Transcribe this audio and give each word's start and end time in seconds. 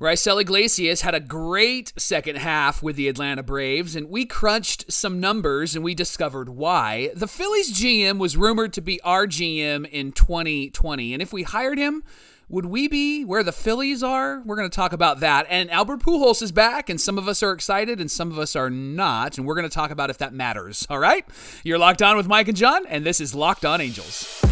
Raisel 0.00 0.40
Iglesias 0.40 1.02
had 1.02 1.14
a 1.14 1.20
great 1.20 1.92
second 1.98 2.36
half 2.36 2.82
with 2.82 2.96
the 2.96 3.06
Atlanta 3.06 3.42
Braves, 3.42 3.94
and 3.94 4.08
we 4.08 4.24
crunched 4.24 4.90
some 4.90 5.20
numbers 5.20 5.74
and 5.74 5.84
we 5.84 5.94
discovered 5.94 6.48
why. 6.48 7.10
The 7.14 7.26
Phillies 7.26 7.70
GM 7.70 8.16
was 8.16 8.34
rumored 8.34 8.72
to 8.72 8.80
be 8.80 8.98
our 9.02 9.26
GM 9.26 9.86
in 9.90 10.12
2020, 10.12 11.12
and 11.12 11.20
if 11.20 11.34
we 11.34 11.42
hired 11.42 11.76
him, 11.76 12.02
would 12.48 12.64
we 12.64 12.88
be 12.88 13.26
where 13.26 13.42
the 13.42 13.52
Phillies 13.52 14.02
are? 14.02 14.40
We're 14.40 14.56
going 14.56 14.70
to 14.70 14.74
talk 14.74 14.94
about 14.94 15.20
that. 15.20 15.46
And 15.50 15.70
Albert 15.70 16.00
Pujols 16.00 16.40
is 16.40 16.50
back, 16.50 16.88
and 16.88 16.98
some 16.98 17.18
of 17.18 17.28
us 17.28 17.42
are 17.42 17.52
excited 17.52 18.00
and 18.00 18.10
some 18.10 18.32
of 18.32 18.38
us 18.38 18.56
are 18.56 18.70
not, 18.70 19.36
and 19.36 19.46
we're 19.46 19.54
going 19.54 19.68
to 19.68 19.74
talk 19.74 19.90
about 19.90 20.08
if 20.08 20.16
that 20.16 20.32
matters. 20.32 20.86
All 20.88 20.98
right? 20.98 21.26
You're 21.62 21.78
locked 21.78 22.00
on 22.00 22.16
with 22.16 22.26
Mike 22.26 22.48
and 22.48 22.56
John, 22.56 22.86
and 22.86 23.04
this 23.04 23.20
is 23.20 23.34
Locked 23.34 23.66
On 23.66 23.82
Angels. 23.82 24.42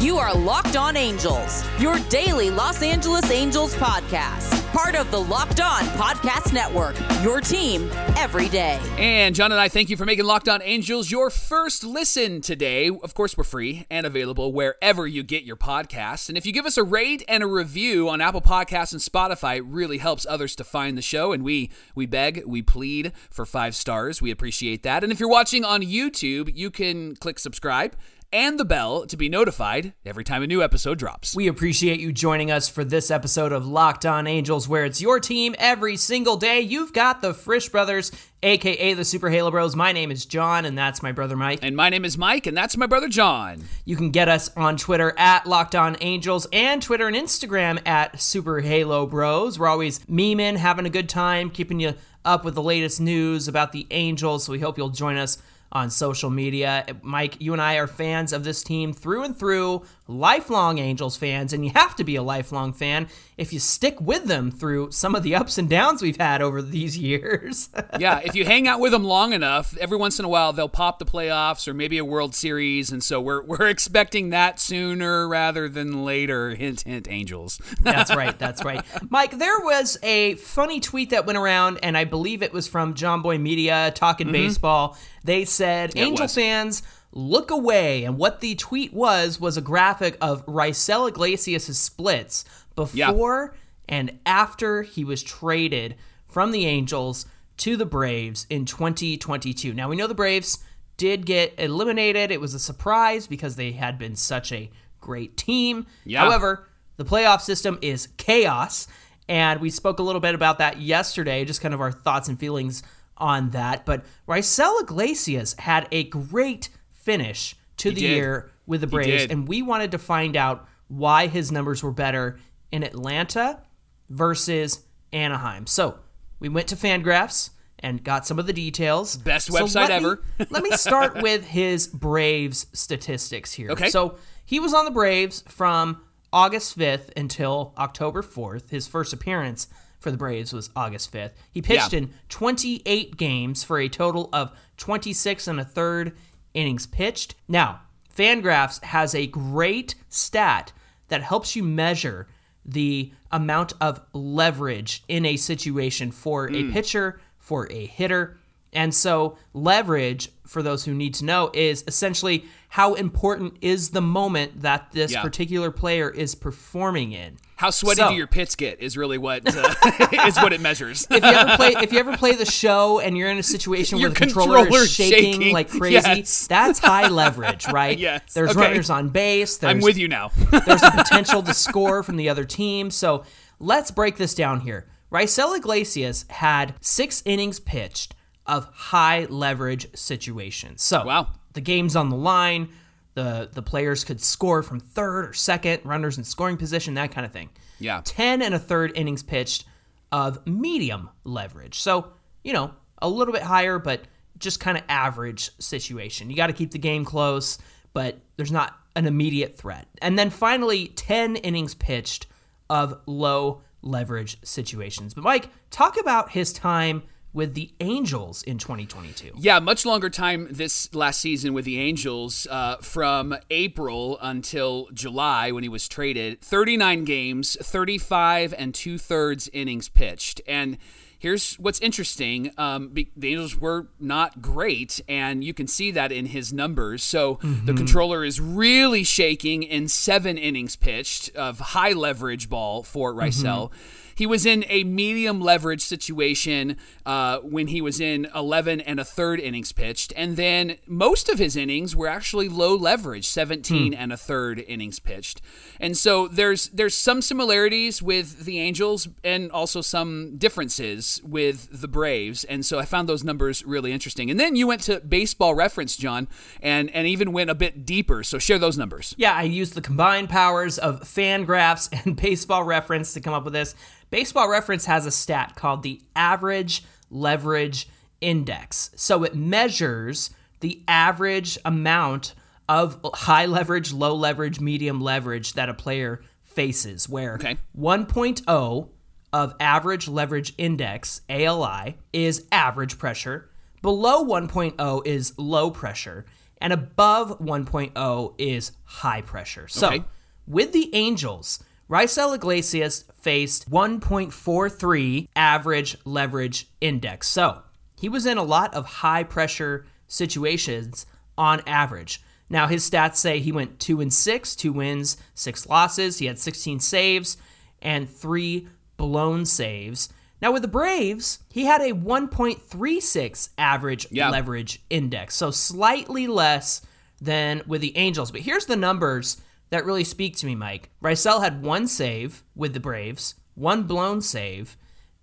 You 0.00 0.16
are 0.16 0.32
Locked 0.32 0.76
On 0.76 0.96
Angels, 0.96 1.64
your 1.80 1.98
daily 2.08 2.50
Los 2.50 2.82
Angeles 2.82 3.28
Angels 3.32 3.74
podcast. 3.74 4.54
Part 4.72 4.94
of 4.94 5.10
the 5.10 5.18
Locked 5.20 5.60
On 5.60 5.82
Podcast 5.96 6.52
Network, 6.52 6.94
your 7.24 7.40
team 7.40 7.90
every 8.16 8.48
day. 8.48 8.78
And 8.96 9.34
John 9.34 9.50
and 9.50 9.60
I 9.60 9.68
thank 9.68 9.90
you 9.90 9.96
for 9.96 10.04
making 10.04 10.24
Locked 10.24 10.48
On 10.48 10.62
Angels 10.62 11.10
your 11.10 11.30
first 11.30 11.82
listen 11.82 12.40
today. 12.40 12.88
Of 12.88 13.14
course, 13.14 13.36
we're 13.36 13.42
free 13.42 13.86
and 13.90 14.06
available 14.06 14.52
wherever 14.52 15.04
you 15.04 15.24
get 15.24 15.42
your 15.42 15.56
podcasts. 15.56 16.28
And 16.28 16.38
if 16.38 16.46
you 16.46 16.52
give 16.52 16.64
us 16.64 16.76
a 16.76 16.84
rate 16.84 17.24
and 17.26 17.42
a 17.42 17.48
review 17.48 18.08
on 18.08 18.20
Apple 18.20 18.42
Podcasts 18.42 18.92
and 18.92 19.00
Spotify, 19.00 19.56
it 19.56 19.64
really 19.64 19.98
helps 19.98 20.26
others 20.26 20.54
to 20.56 20.64
find 20.64 20.96
the 20.96 21.02
show. 21.02 21.32
And 21.32 21.42
we 21.42 21.72
we 21.96 22.06
beg, 22.06 22.44
we 22.46 22.62
plead 22.62 23.10
for 23.30 23.44
five 23.44 23.74
stars. 23.74 24.22
We 24.22 24.30
appreciate 24.30 24.84
that. 24.84 25.02
And 25.02 25.10
if 25.10 25.18
you're 25.18 25.28
watching 25.28 25.64
on 25.64 25.82
YouTube, 25.82 26.54
you 26.54 26.70
can 26.70 27.16
click 27.16 27.40
subscribe 27.40 27.96
and 28.32 28.58
the 28.58 28.64
bell 28.64 29.06
to 29.06 29.16
be 29.16 29.28
notified 29.28 29.94
every 30.04 30.24
time 30.24 30.42
a 30.42 30.46
new 30.46 30.62
episode 30.62 30.98
drops. 30.98 31.34
We 31.34 31.48
appreciate 31.48 32.00
you 32.00 32.12
joining 32.12 32.50
us 32.50 32.68
for 32.68 32.84
this 32.84 33.10
episode 33.10 33.52
of 33.52 33.66
Locked 33.66 34.04
On 34.04 34.26
Angels, 34.26 34.68
where 34.68 34.84
it's 34.84 35.00
your 35.00 35.18
team 35.20 35.54
every 35.58 35.96
single 35.96 36.36
day. 36.36 36.60
You've 36.60 36.92
got 36.92 37.22
the 37.22 37.32
Frisch 37.32 37.68
Brothers, 37.68 38.12
aka 38.42 38.94
the 38.94 39.04
Super 39.04 39.30
Halo 39.30 39.50
Bros. 39.50 39.74
My 39.74 39.92
name 39.92 40.10
is 40.10 40.26
John, 40.26 40.64
and 40.64 40.76
that's 40.76 41.02
my 41.02 41.12
brother 41.12 41.36
Mike. 41.36 41.60
And 41.62 41.74
my 41.74 41.88
name 41.88 42.04
is 42.04 42.18
Mike, 42.18 42.46
and 42.46 42.56
that's 42.56 42.76
my 42.76 42.86
brother 42.86 43.08
John. 43.08 43.64
You 43.84 43.96
can 43.96 44.10
get 44.10 44.28
us 44.28 44.50
on 44.56 44.76
Twitter 44.76 45.14
at 45.16 45.46
Locked 45.46 45.74
On 45.74 45.96
Angels 46.00 46.46
and 46.52 46.82
Twitter 46.82 47.06
and 47.06 47.16
Instagram 47.16 47.86
at 47.86 48.20
Super 48.20 48.60
Halo 48.60 49.06
Bros. 49.06 49.58
We're 49.58 49.68
always 49.68 50.00
memeing, 50.00 50.56
having 50.56 50.86
a 50.86 50.90
good 50.90 51.08
time, 51.08 51.50
keeping 51.50 51.80
you 51.80 51.94
up 52.24 52.44
with 52.44 52.54
the 52.54 52.62
latest 52.62 53.00
news 53.00 53.48
about 53.48 53.72
the 53.72 53.86
Angels. 53.90 54.44
So 54.44 54.52
we 54.52 54.60
hope 54.60 54.76
you'll 54.76 54.90
join 54.90 55.16
us 55.16 55.38
on 55.72 55.90
social 55.90 56.30
media. 56.30 56.84
Mike, 57.02 57.40
you 57.40 57.52
and 57.52 57.60
I 57.60 57.76
are 57.76 57.86
fans 57.86 58.32
of 58.32 58.44
this 58.44 58.62
team 58.62 58.92
through 58.92 59.24
and 59.24 59.38
through, 59.38 59.82
lifelong 60.08 60.78
Angels 60.78 61.16
fans, 61.16 61.52
and 61.52 61.64
you 61.64 61.70
have 61.74 61.94
to 61.96 62.04
be 62.04 62.16
a 62.16 62.22
lifelong 62.22 62.72
fan 62.72 63.08
if 63.36 63.52
you 63.52 63.60
stick 63.60 64.00
with 64.00 64.24
them 64.24 64.50
through 64.50 64.90
some 64.90 65.14
of 65.14 65.22
the 65.22 65.34
ups 65.34 65.58
and 65.58 65.68
downs 65.68 66.02
we've 66.02 66.16
had 66.16 66.42
over 66.42 66.60
these 66.60 66.98
years. 66.98 67.68
yeah, 67.98 68.20
if 68.24 68.34
you 68.34 68.44
hang 68.44 68.66
out 68.66 68.80
with 68.80 68.90
them 68.92 69.04
long 69.04 69.32
enough, 69.32 69.76
every 69.76 69.98
once 69.98 70.18
in 70.18 70.24
a 70.24 70.28
while 70.28 70.52
they'll 70.52 70.68
pop 70.68 70.98
the 70.98 71.04
playoffs 71.04 71.68
or 71.68 71.74
maybe 71.74 71.98
a 71.98 72.04
World 72.04 72.34
Series, 72.34 72.90
and 72.90 73.04
so 73.04 73.20
we're 73.20 73.42
we're 73.42 73.68
expecting 73.68 74.30
that 74.30 74.58
sooner 74.58 75.28
rather 75.28 75.68
than 75.68 76.04
later. 76.04 76.54
Hint, 76.54 76.82
hint, 76.82 77.06
Angels. 77.08 77.60
that's 77.82 78.14
right. 78.14 78.38
That's 78.38 78.64
right. 78.64 78.84
Mike, 79.10 79.38
there 79.38 79.60
was 79.60 79.98
a 80.02 80.34
funny 80.36 80.80
tweet 80.80 81.10
that 81.10 81.26
went 81.26 81.38
around, 81.38 81.78
and 81.82 81.96
I 81.96 82.04
believe 82.04 82.42
it 82.42 82.52
was 82.52 82.66
from 82.66 82.94
Jomboy 82.94 83.40
Media 83.40 83.92
talking 83.94 84.28
mm-hmm. 84.28 84.32
baseball. 84.32 84.96
They 85.24 85.44
said 85.44 85.92
yeah, 85.94 86.04
Angel 86.04 86.28
fans 86.28 86.82
look 87.12 87.50
away. 87.50 88.04
And 88.04 88.18
what 88.18 88.40
the 88.40 88.54
tweet 88.54 88.92
was 88.92 89.40
was 89.40 89.56
a 89.56 89.62
graphic 89.62 90.16
of 90.20 90.44
Raisel 90.46 91.08
Iglesias' 91.08 91.78
splits 91.78 92.44
before 92.74 93.54
yeah. 93.54 93.96
and 93.96 94.18
after 94.24 94.82
he 94.82 95.04
was 95.04 95.22
traded 95.22 95.96
from 96.26 96.52
the 96.52 96.66
Angels 96.66 97.26
to 97.58 97.76
the 97.76 97.86
Braves 97.86 98.46
in 98.48 98.64
2022. 98.64 99.74
Now 99.74 99.88
we 99.88 99.96
know 99.96 100.06
the 100.06 100.14
Braves 100.14 100.58
did 100.96 101.26
get 101.26 101.54
eliminated. 101.58 102.30
It 102.30 102.40
was 102.40 102.54
a 102.54 102.58
surprise 102.58 103.26
because 103.26 103.56
they 103.56 103.72
had 103.72 103.98
been 103.98 104.16
such 104.16 104.52
a 104.52 104.70
great 105.00 105.36
team. 105.36 105.86
Yeah. 106.04 106.20
However, 106.20 106.68
the 106.96 107.04
playoff 107.04 107.40
system 107.40 107.78
is 107.80 108.08
chaos. 108.16 108.86
And 109.28 109.60
we 109.60 109.70
spoke 109.70 109.98
a 109.98 110.02
little 110.02 110.20
bit 110.20 110.34
about 110.34 110.58
that 110.58 110.80
yesterday, 110.80 111.44
just 111.44 111.60
kind 111.60 111.74
of 111.74 111.80
our 111.80 111.92
thoughts 111.92 112.28
and 112.28 112.38
feelings 112.38 112.82
on 113.16 113.50
that. 113.50 113.84
But 113.84 114.04
Raisel 114.26 114.82
Iglesias 114.82 115.54
had 115.58 115.86
a 115.92 116.04
great 116.04 116.70
finish 117.08 117.56
to 117.78 117.88
he 117.88 117.94
the 117.94 118.00
did. 118.02 118.16
year 118.16 118.50
with 118.66 118.82
the 118.82 118.86
Braves, 118.86 119.26
and 119.30 119.48
we 119.48 119.62
wanted 119.62 119.92
to 119.92 119.98
find 119.98 120.36
out 120.36 120.68
why 120.88 121.26
his 121.26 121.50
numbers 121.50 121.82
were 121.82 121.90
better 121.90 122.38
in 122.70 122.82
Atlanta 122.82 123.62
versus 124.10 124.84
Anaheim. 125.10 125.66
So 125.66 125.98
we 126.38 126.50
went 126.50 126.68
to 126.68 126.76
Fangraphs 126.76 127.50
and 127.78 128.04
got 128.04 128.26
some 128.26 128.38
of 128.38 128.46
the 128.46 128.52
details. 128.52 129.16
Best 129.16 129.46
so 129.46 129.54
website 129.54 129.74
let 129.74 129.90
ever. 129.90 130.22
Me, 130.38 130.46
let 130.50 130.62
me 130.62 130.70
start 130.72 131.22
with 131.22 131.46
his 131.46 131.86
Braves 131.86 132.66
statistics 132.74 133.52
here. 133.52 133.70
Okay. 133.70 133.88
So 133.88 134.16
he 134.44 134.60
was 134.60 134.74
on 134.74 134.84
the 134.84 134.90
Braves 134.90 135.42
from 135.48 136.02
August 136.30 136.78
5th 136.78 137.10
until 137.16 137.72
October 137.78 138.22
4th. 138.22 138.68
His 138.68 138.86
first 138.86 139.14
appearance 139.14 139.68
for 139.98 140.10
the 140.10 140.16
Braves 140.18 140.52
was 140.52 140.70
August 140.76 141.12
5th. 141.12 141.32
He 141.50 141.62
pitched 141.62 141.92
yeah. 141.92 142.00
in 142.00 142.14
28 142.28 143.16
games 143.16 143.64
for 143.64 143.78
a 143.78 143.88
total 143.88 144.28
of 144.32 144.52
26 144.76 145.48
and 145.48 145.58
a 145.58 145.64
third 145.64 146.16
innings 146.58 146.86
pitched. 146.86 147.34
Now, 147.46 147.80
Fangraphs 148.14 148.82
has 148.82 149.14
a 149.14 149.26
great 149.26 149.94
stat 150.08 150.72
that 151.08 151.22
helps 151.22 151.54
you 151.54 151.62
measure 151.62 152.26
the 152.64 153.12
amount 153.30 153.72
of 153.80 154.00
leverage 154.12 155.04
in 155.08 155.24
a 155.24 155.36
situation 155.36 156.10
for 156.10 156.48
mm. 156.48 156.68
a 156.68 156.72
pitcher, 156.72 157.20
for 157.38 157.70
a 157.70 157.86
hitter. 157.86 158.38
And 158.72 158.94
so, 158.94 159.38
leverage, 159.54 160.30
for 160.46 160.62
those 160.62 160.84
who 160.84 160.94
need 160.94 161.14
to 161.14 161.24
know, 161.24 161.50
is 161.54 161.84
essentially 161.86 162.44
how 162.70 162.94
important 162.94 163.56
is 163.62 163.90
the 163.90 164.02
moment 164.02 164.60
that 164.60 164.92
this 164.92 165.12
yeah. 165.12 165.22
particular 165.22 165.70
player 165.70 166.10
is 166.10 166.34
performing 166.34 167.12
in. 167.12 167.38
How 167.56 167.70
sweaty 167.70 167.96
so, 167.96 168.10
do 168.10 168.14
your 168.14 168.26
pits 168.26 168.54
get 168.54 168.80
is 168.80 168.96
really 168.96 169.18
what 169.18 169.42
uh, 169.46 169.74
is 170.26 170.36
what 170.36 170.52
it 170.52 170.60
measures. 170.60 171.06
if 171.10 171.24
you 171.24 171.30
ever 171.30 171.56
play 171.56 171.74
if 171.80 171.92
you 171.92 171.98
ever 171.98 172.16
play 172.16 172.36
the 172.36 172.44
show 172.50 173.00
and 173.00 173.16
you're 173.16 173.30
in 173.30 173.38
a 173.38 173.42
situation 173.42 173.98
where 173.98 174.10
the 174.10 174.14
controller 174.14 174.68
is 174.68 174.92
shaking, 174.92 175.32
shaking, 175.40 175.52
like 175.52 175.68
crazy, 175.68 175.94
yes. 175.94 176.46
that's 176.48 176.78
high 176.78 177.08
leverage, 177.08 177.66
right? 177.68 177.98
yes. 177.98 178.32
There's 178.34 178.50
okay. 178.50 178.60
runners 178.60 178.90
on 178.90 179.08
base. 179.08 179.64
I'm 179.64 179.80
with 179.80 179.96
you 179.96 180.08
now. 180.08 180.30
there's 180.66 180.82
a 180.82 180.90
potential 180.90 181.42
to 181.42 181.54
score 181.54 182.02
from 182.02 182.16
the 182.16 182.28
other 182.28 182.44
team. 182.44 182.90
So 182.90 183.24
let's 183.58 183.90
break 183.90 184.18
this 184.18 184.34
down 184.34 184.60
here. 184.60 184.86
Raisel 185.10 185.56
Iglesias 185.56 186.26
had 186.28 186.74
six 186.80 187.22
innings 187.24 187.58
pitched 187.58 188.14
of 188.48 188.64
high 188.72 189.26
leverage 189.26 189.86
situations. 189.94 190.82
So 190.82 191.04
wow. 191.04 191.28
the 191.52 191.60
game's 191.60 191.94
on 191.94 192.08
the 192.08 192.16
line 192.16 192.70
the 193.18 193.48
the 193.52 193.62
players 193.62 194.04
could 194.04 194.20
score 194.20 194.62
from 194.62 194.78
third 194.78 195.26
or 195.26 195.32
second, 195.32 195.80
runners 195.84 196.18
in 196.18 196.22
scoring 196.22 196.56
position, 196.56 196.94
that 196.94 197.10
kind 197.10 197.26
of 197.26 197.32
thing. 197.32 197.50
Yeah. 197.80 198.00
10 198.04 198.42
and 198.42 198.54
a 198.54 198.60
third 198.60 198.92
innings 198.94 199.24
pitched 199.24 199.64
of 200.12 200.46
medium 200.46 201.10
leverage. 201.24 201.80
So, 201.80 202.12
you 202.44 202.52
know, 202.52 202.70
a 203.02 203.08
little 203.08 203.34
bit 203.34 203.42
higher, 203.42 203.80
but 203.80 204.02
just 204.38 204.60
kind 204.60 204.78
of 204.78 204.84
average 204.88 205.50
situation. 205.58 206.30
You 206.30 206.36
got 206.36 206.46
to 206.46 206.52
keep 206.52 206.70
the 206.70 206.78
game 206.78 207.04
close, 207.04 207.58
but 207.92 208.18
there's 208.36 208.52
not 208.52 208.78
an 208.94 209.06
immediate 209.06 209.56
threat. 209.56 209.88
And 210.00 210.16
then 210.16 210.30
finally, 210.30 210.86
10 210.86 211.36
innings 211.36 211.74
pitched 211.74 212.28
of 212.70 213.00
low 213.06 213.62
leverage 213.82 214.38
situations. 214.44 215.12
But 215.12 215.24
Mike, 215.24 215.48
talk 215.70 215.98
about 216.00 216.30
his 216.30 216.52
time 216.52 217.02
with 217.38 217.54
the 217.54 217.70
Angels 217.78 218.42
in 218.42 218.58
2022. 218.58 219.34
Yeah, 219.38 219.60
much 219.60 219.86
longer 219.86 220.10
time 220.10 220.48
this 220.50 220.92
last 220.92 221.20
season 221.20 221.54
with 221.54 221.64
the 221.64 221.78
Angels 221.78 222.48
uh, 222.50 222.78
from 222.78 223.36
April 223.48 224.18
until 224.20 224.88
July 224.92 225.52
when 225.52 225.62
he 225.62 225.68
was 225.68 225.86
traded. 225.86 226.40
39 226.40 227.04
games, 227.04 227.56
35 227.62 228.52
and 228.58 228.74
two 228.74 228.98
thirds 228.98 229.48
innings 229.52 229.88
pitched. 229.88 230.40
And 230.48 230.78
here's 231.16 231.54
what's 231.60 231.78
interesting 231.78 232.50
um, 232.58 232.90
the 232.92 233.08
Angels 233.22 233.56
were 233.56 233.86
not 234.00 234.42
great, 234.42 235.00
and 235.08 235.44
you 235.44 235.54
can 235.54 235.68
see 235.68 235.92
that 235.92 236.10
in 236.10 236.26
his 236.26 236.52
numbers. 236.52 237.04
So 237.04 237.36
mm-hmm. 237.36 237.66
the 237.66 237.74
controller 237.74 238.24
is 238.24 238.40
really 238.40 239.04
shaking 239.04 239.62
in 239.62 239.86
seven 239.86 240.38
innings 240.38 240.74
pitched 240.74 241.36
of 241.36 241.60
high 241.60 241.92
leverage 241.92 242.50
ball 242.50 242.82
for 242.82 243.14
Raisel. 243.14 243.70
Mm-hmm. 243.70 243.97
He 244.18 244.26
was 244.26 244.44
in 244.44 244.64
a 244.68 244.82
medium 244.82 245.40
leverage 245.40 245.80
situation 245.80 246.76
uh, 247.06 247.38
when 247.38 247.68
he 247.68 247.80
was 247.80 248.00
in 248.00 248.26
11 248.34 248.80
and 248.80 248.98
a 248.98 249.04
third 249.04 249.38
innings 249.38 249.70
pitched. 249.70 250.12
And 250.16 250.36
then 250.36 250.76
most 250.88 251.28
of 251.28 251.38
his 251.38 251.54
innings 251.54 251.94
were 251.94 252.08
actually 252.08 252.48
low 252.48 252.74
leverage, 252.74 253.28
17 253.28 253.92
hmm. 253.92 253.96
and 253.96 254.12
a 254.12 254.16
third 254.16 254.58
innings 254.66 254.98
pitched. 254.98 255.40
And 255.78 255.96
so 255.96 256.26
there's 256.26 256.68
there's 256.70 256.96
some 256.96 257.22
similarities 257.22 258.02
with 258.02 258.44
the 258.44 258.58
Angels 258.58 259.06
and 259.22 259.52
also 259.52 259.80
some 259.82 260.36
differences. 260.36 261.20
with 261.22 261.80
the 261.80 261.86
Braves, 261.86 262.42
and 262.42 262.66
so 262.66 262.80
I 262.80 262.86
found 262.86 263.08
those 263.08 263.22
numbers 263.22 263.64
really 263.64 263.92
interesting. 263.92 264.30
And 264.30 264.40
then 264.40 264.56
you 264.56 264.66
went 264.66 264.82
to 264.82 264.98
Baseball 264.98 265.54
Reference, 265.54 265.96
John, 265.96 266.26
and 266.60 266.90
and 266.90 267.06
even 267.06 267.30
went 267.30 267.50
a 267.50 267.54
bit 267.54 267.86
deeper. 267.86 268.24
So 268.24 268.40
share 268.40 268.58
those 268.58 268.76
numbers. 268.76 269.14
Yeah, 269.16 269.34
I 269.34 269.44
used 269.44 269.74
the 269.74 269.80
combined 269.80 270.28
powers 270.28 270.76
of 270.76 271.02
Fangraphs 271.02 271.88
and 272.04 272.16
Baseball 272.20 272.64
Reference 272.64 273.12
to 273.14 273.20
come 273.20 273.32
up 273.32 273.44
with 273.44 273.52
this. 273.52 273.76
Baseball 274.10 274.48
Reference 274.48 274.86
has 274.86 275.06
a 275.06 275.10
stat 275.10 275.54
called 275.56 275.82
the 275.82 276.00
average 276.16 276.84
leverage 277.10 277.88
index. 278.20 278.90
So 278.96 279.22
it 279.24 279.34
measures 279.34 280.30
the 280.60 280.82
average 280.88 281.58
amount 281.64 282.34
of 282.68 282.98
high 283.14 283.46
leverage, 283.46 283.92
low 283.92 284.14
leverage, 284.14 284.60
medium 284.60 285.00
leverage 285.00 285.54
that 285.54 285.68
a 285.68 285.74
player 285.74 286.20
faces, 286.42 287.08
where 287.08 287.34
Okay. 287.34 287.56
1.0 287.78 288.88
of 289.32 289.54
average 289.60 290.08
leverage 290.08 290.52
index, 290.58 291.20
ALI, 291.28 291.96
is 292.12 292.46
average 292.50 292.98
pressure. 292.98 293.50
Below 293.82 294.24
1.0 294.24 295.06
is 295.06 295.34
low 295.38 295.70
pressure. 295.70 296.24
And 296.60 296.72
above 296.72 297.38
1.0 297.38 298.34
is 298.38 298.72
high 298.84 299.22
pressure. 299.22 299.68
So 299.68 299.86
Okay. 299.86 300.04
with 300.46 300.72
the 300.72 300.90
Angels, 300.94 301.62
Raisel 301.90 302.34
Iglesias 302.34 303.04
faced 303.20 303.70
1.43 303.70 305.28
average 305.34 305.96
leverage 306.04 306.68
index. 306.80 307.28
So 307.28 307.62
he 307.98 308.08
was 308.08 308.26
in 308.26 308.38
a 308.38 308.42
lot 308.42 308.74
of 308.74 308.86
high 308.86 309.24
pressure 309.24 309.86
situations 310.06 311.06
on 311.36 311.60
average. 311.66 312.22
Now 312.50 312.66
his 312.66 312.88
stats 312.88 313.16
say 313.16 313.40
he 313.40 313.52
went 313.52 313.78
two 313.78 314.00
and 314.00 314.12
six, 314.12 314.54
two 314.56 314.72
wins, 314.72 315.16
six 315.34 315.66
losses. 315.66 316.18
He 316.18 316.26
had 316.26 316.38
16 316.38 316.80
saves 316.80 317.36
and 317.80 318.08
three 318.08 318.68
blown 318.96 319.44
saves. 319.44 320.08
Now 320.40 320.52
with 320.52 320.62
the 320.62 320.68
Braves, 320.68 321.40
he 321.50 321.64
had 321.64 321.80
a 321.80 321.92
1.36 321.92 323.50
average 323.58 324.06
Yeah. 324.10 324.30
leverage 324.30 324.82
index, 324.90 325.34
so 325.36 325.50
slightly 325.50 326.26
less 326.26 326.82
than 327.20 327.62
with 327.66 327.80
the 327.80 327.96
Angels. 327.96 328.30
But 328.30 328.42
here's 328.42 328.66
the 328.66 328.76
numbers 328.76 329.38
that 329.70 329.84
really 329.84 330.04
speak 330.04 330.36
to 330.36 330.46
me, 330.46 330.54
Mike. 330.54 330.90
Raisel 331.02 331.42
had 331.42 331.62
one 331.62 331.86
save 331.86 332.42
with 332.54 332.74
the 332.74 332.80
Braves, 332.80 333.34
one 333.54 333.84
blown 333.84 334.22
save, 334.22 334.76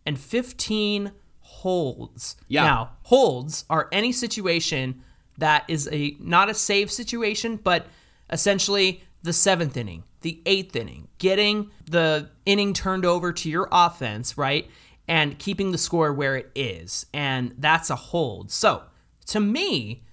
and 0.05 0.19
15 0.19 1.11
holds. 1.39 2.35
Yeah. 2.47 2.63
Now, 2.63 2.91
holds 3.03 3.65
are 3.69 3.89
any 3.91 4.11
situation 4.11 5.03
that 5.37 5.65
is 5.67 5.89
a 5.91 6.15
not 6.19 6.49
a 6.49 6.53
save 6.53 6.91
situation, 6.91 7.57
but 7.57 7.87
essentially 8.29 9.03
the 9.23 9.33
seventh 9.33 9.75
inning, 9.75 10.03
the 10.21 10.41
eighth 10.45 10.75
inning, 10.75 11.07
getting 11.17 11.71
the 11.89 12.29
inning 12.45 12.73
turned 12.73 13.05
over 13.05 13.33
to 13.33 13.49
your 13.49 13.67
offense, 13.71 14.37
right? 14.37 14.69
And 15.07 15.37
keeping 15.37 15.71
the 15.71 15.77
score 15.77 16.13
where 16.13 16.35
it 16.35 16.51
is. 16.55 17.05
And 17.13 17.53
that's 17.57 17.89
a 17.89 17.95
hold. 17.95 18.51
So, 18.51 18.83
to 19.27 19.39
me, 19.39 20.03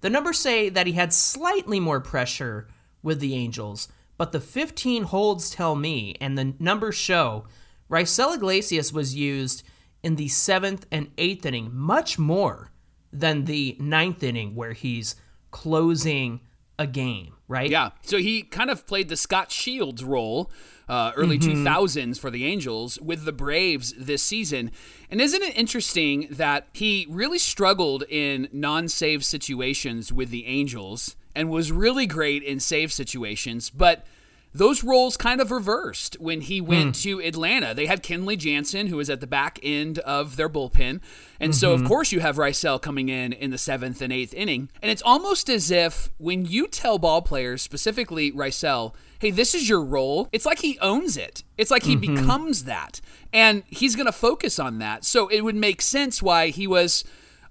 the 0.00 0.10
numbers 0.10 0.38
say 0.38 0.68
that 0.68 0.86
he 0.86 0.94
had 0.94 1.12
slightly 1.12 1.80
more 1.80 2.00
pressure 2.00 2.68
with 3.02 3.20
the 3.20 3.34
Angels, 3.34 3.88
but 4.16 4.32
the 4.32 4.40
15 4.40 5.04
holds 5.04 5.50
tell 5.50 5.74
me, 5.74 6.14
and 6.20 6.38
the 6.38 6.54
numbers 6.58 6.94
show, 6.94 7.44
Raisel 7.90 8.34
Iglesias 8.34 8.92
was 8.92 9.14
used 9.14 9.62
in 10.02 10.16
the 10.16 10.28
seventh 10.28 10.86
and 10.90 11.10
eighth 11.18 11.44
inning 11.46 11.70
much 11.72 12.18
more 12.18 12.70
than 13.12 13.44
the 13.44 13.76
ninth 13.78 14.22
inning 14.22 14.54
where 14.54 14.72
he's 14.72 15.16
closing 15.50 16.40
a 16.78 16.86
game, 16.86 17.34
right? 17.48 17.70
Yeah. 17.70 17.90
So 18.02 18.18
he 18.18 18.42
kind 18.42 18.70
of 18.70 18.86
played 18.86 19.08
the 19.08 19.16
Scot 19.16 19.50
Shields 19.50 20.02
role, 20.02 20.50
uh, 20.88 21.12
early 21.16 21.38
Mm-hmm. 21.38 21.66
2000s 21.66 22.18
for 22.18 22.30
the 22.30 22.46
Angels 22.46 22.98
with 23.00 23.24
the 23.24 23.32
Braves 23.32 23.92
this 23.98 24.22
season. 24.22 24.70
And 25.10 25.20
isn't 25.20 25.42
it 25.42 25.56
interesting 25.56 26.28
that 26.30 26.68
he 26.72 27.06
really 27.10 27.38
struggled 27.38 28.04
in 28.08 28.48
non 28.52 28.88
save 28.88 29.24
situations 29.24 30.12
with 30.12 30.30
the 30.30 30.46
Angels 30.46 31.16
and 31.34 31.50
was 31.50 31.72
really 31.72 32.06
great 32.06 32.42
in 32.42 32.60
save 32.60 32.92
situations, 32.92 33.70
but 33.70 34.04
those 34.54 34.84
roles 34.84 35.16
kind 35.16 35.40
of 35.40 35.50
reversed 35.50 36.16
when 36.20 36.42
he 36.42 36.60
went 36.60 36.96
hmm. 36.96 37.02
to 37.02 37.22
Atlanta. 37.22 37.74
They 37.74 37.86
had 37.86 38.02
Kenley 38.02 38.36
Jansen, 38.36 38.88
who 38.88 38.96
was 38.96 39.08
at 39.08 39.20
the 39.20 39.26
back 39.26 39.58
end 39.62 39.98
of 40.00 40.36
their 40.36 40.48
bullpen. 40.48 41.00
And 41.40 41.54
so, 41.54 41.72
of 41.72 41.80
mm-hmm. 41.80 41.88
course, 41.88 42.12
you 42.12 42.20
have 42.20 42.36
Raisel 42.36 42.80
coming 42.80 43.08
in 43.08 43.32
in 43.32 43.50
the 43.50 43.58
seventh 43.58 44.02
and 44.02 44.12
eighth 44.12 44.34
inning. 44.34 44.68
And 44.82 44.90
it's 44.90 45.02
almost 45.02 45.48
as 45.48 45.70
if 45.70 46.10
when 46.18 46.44
you 46.44 46.68
tell 46.68 46.98
ball 46.98 47.22
players, 47.22 47.62
specifically 47.62 48.30
Raisel, 48.30 48.94
hey, 49.20 49.30
this 49.30 49.54
is 49.54 49.68
your 49.68 49.82
role, 49.82 50.28
it's 50.32 50.44
like 50.44 50.58
he 50.60 50.78
owns 50.80 51.16
it. 51.16 51.42
It's 51.56 51.70
like 51.70 51.84
he 51.84 51.96
mm-hmm. 51.96 52.16
becomes 52.16 52.64
that. 52.64 53.00
And 53.32 53.62
he's 53.68 53.96
going 53.96 54.06
to 54.06 54.12
focus 54.12 54.58
on 54.58 54.78
that. 54.80 55.04
So 55.04 55.28
it 55.28 55.40
would 55.40 55.56
make 55.56 55.80
sense 55.80 56.22
why 56.22 56.48
he 56.48 56.66
was 56.66 57.04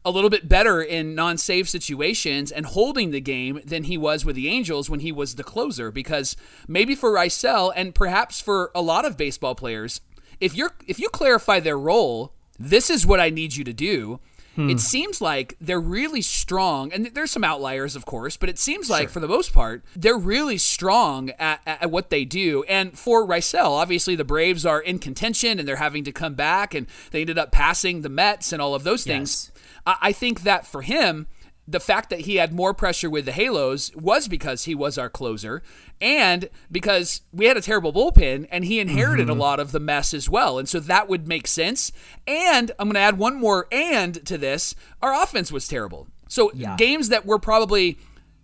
a 0.03 0.11
little 0.11 0.29
bit 0.29 0.49
better 0.49 0.81
in 0.81 1.15
non-save 1.15 1.69
situations 1.69 2.51
and 2.51 2.65
holding 2.65 3.11
the 3.11 3.21
game 3.21 3.61
than 3.65 3.83
he 3.83 3.97
was 3.97 4.25
with 4.25 4.35
the 4.35 4.47
Angels 4.47 4.89
when 4.89 5.01
he 5.01 5.11
was 5.11 5.35
the 5.35 5.43
closer. 5.43 5.91
Because 5.91 6.35
maybe 6.67 6.95
for 6.95 7.11
Raisel 7.11 7.71
and 7.75 7.93
perhaps 7.93 8.41
for 8.41 8.71
a 8.73 8.81
lot 8.81 9.05
of 9.05 9.17
baseball 9.17 9.55
players 9.55 10.01
if 10.41 10.55
you're 10.55 10.73
if 10.87 10.99
you 10.99 11.07
clarify 11.07 11.61
their 11.61 11.77
role 11.77 12.33
this 12.59 12.89
is 12.89 13.07
what 13.07 13.19
I 13.19 13.29
need 13.31 13.55
you 13.55 13.63
to 13.63 13.73
do. 13.73 14.19
Hmm. 14.55 14.69
It 14.69 14.79
seems 14.81 15.21
like 15.21 15.55
they're 15.61 15.79
really 15.79 16.21
strong 16.21 16.91
and 16.91 17.07
there's 17.07 17.31
some 17.31 17.43
outliers 17.43 17.95
of 17.95 18.05
course 18.05 18.35
but 18.35 18.49
it 18.49 18.59
seems 18.59 18.89
like 18.89 19.09
for 19.09 19.21
the 19.21 19.27
most 19.27 19.53
part 19.53 19.83
they're 19.95 20.17
really 20.17 20.57
strong 20.57 21.29
at, 21.39 21.61
at 21.65 21.89
what 21.89 22.09
they 22.09 22.25
do. 22.25 22.63
And 22.67 22.99
for 22.99 23.25
Raisel 23.25 23.69
obviously 23.69 24.15
the 24.15 24.25
Braves 24.25 24.65
are 24.65 24.81
in 24.81 24.99
contention 24.99 25.57
and 25.57 25.65
they're 25.65 25.77
having 25.77 26.03
to 26.03 26.11
come 26.11 26.33
back 26.33 26.73
and 26.73 26.85
they 27.11 27.21
ended 27.21 27.37
up 27.37 27.51
passing 27.51 28.01
the 28.01 28.09
Mets 28.09 28.51
and 28.51 28.61
all 28.61 28.75
of 28.75 28.83
those 28.83 29.05
things. 29.05 29.50
Yes. 29.50 29.50
I 29.85 29.97
I 30.01 30.11
think 30.11 30.41
that 30.43 30.65
for 30.65 30.81
him, 30.81 31.27
the 31.67 31.79
fact 31.79 32.09
that 32.09 32.21
he 32.21 32.35
had 32.35 32.53
more 32.53 32.73
pressure 32.73 33.09
with 33.09 33.25
the 33.25 33.31
Halos 33.31 33.95
was 33.95 34.27
because 34.27 34.65
he 34.65 34.75
was 34.75 34.97
our 34.97 35.09
closer 35.09 35.61
and 36.01 36.49
because 36.71 37.21
we 37.31 37.45
had 37.45 37.55
a 37.55 37.61
terrible 37.61 37.93
bullpen 37.93 38.47
and 38.51 38.65
he 38.65 38.79
inherited 38.79 39.29
a 39.29 39.31
mm-hmm. 39.31 39.41
lot 39.41 39.59
of 39.59 39.71
the 39.71 39.79
mess 39.79 40.13
as 40.13 40.27
well. 40.27 40.57
And 40.57 40.67
so 40.67 40.79
that 40.79 41.07
would 41.07 41.27
make 41.27 41.47
sense. 41.47 41.91
And 42.27 42.71
I'm 42.77 42.87
going 42.87 42.95
to 42.95 42.99
add 42.99 43.17
one 43.17 43.39
more 43.39 43.67
and 43.71 44.25
to 44.25 44.37
this 44.37 44.75
our 45.01 45.13
offense 45.13 45.51
was 45.51 45.67
terrible. 45.67 46.07
So 46.27 46.51
Yeah. 46.53 46.75
games 46.77 47.09
that 47.09 47.25
were 47.25 47.39
probably 47.39 47.97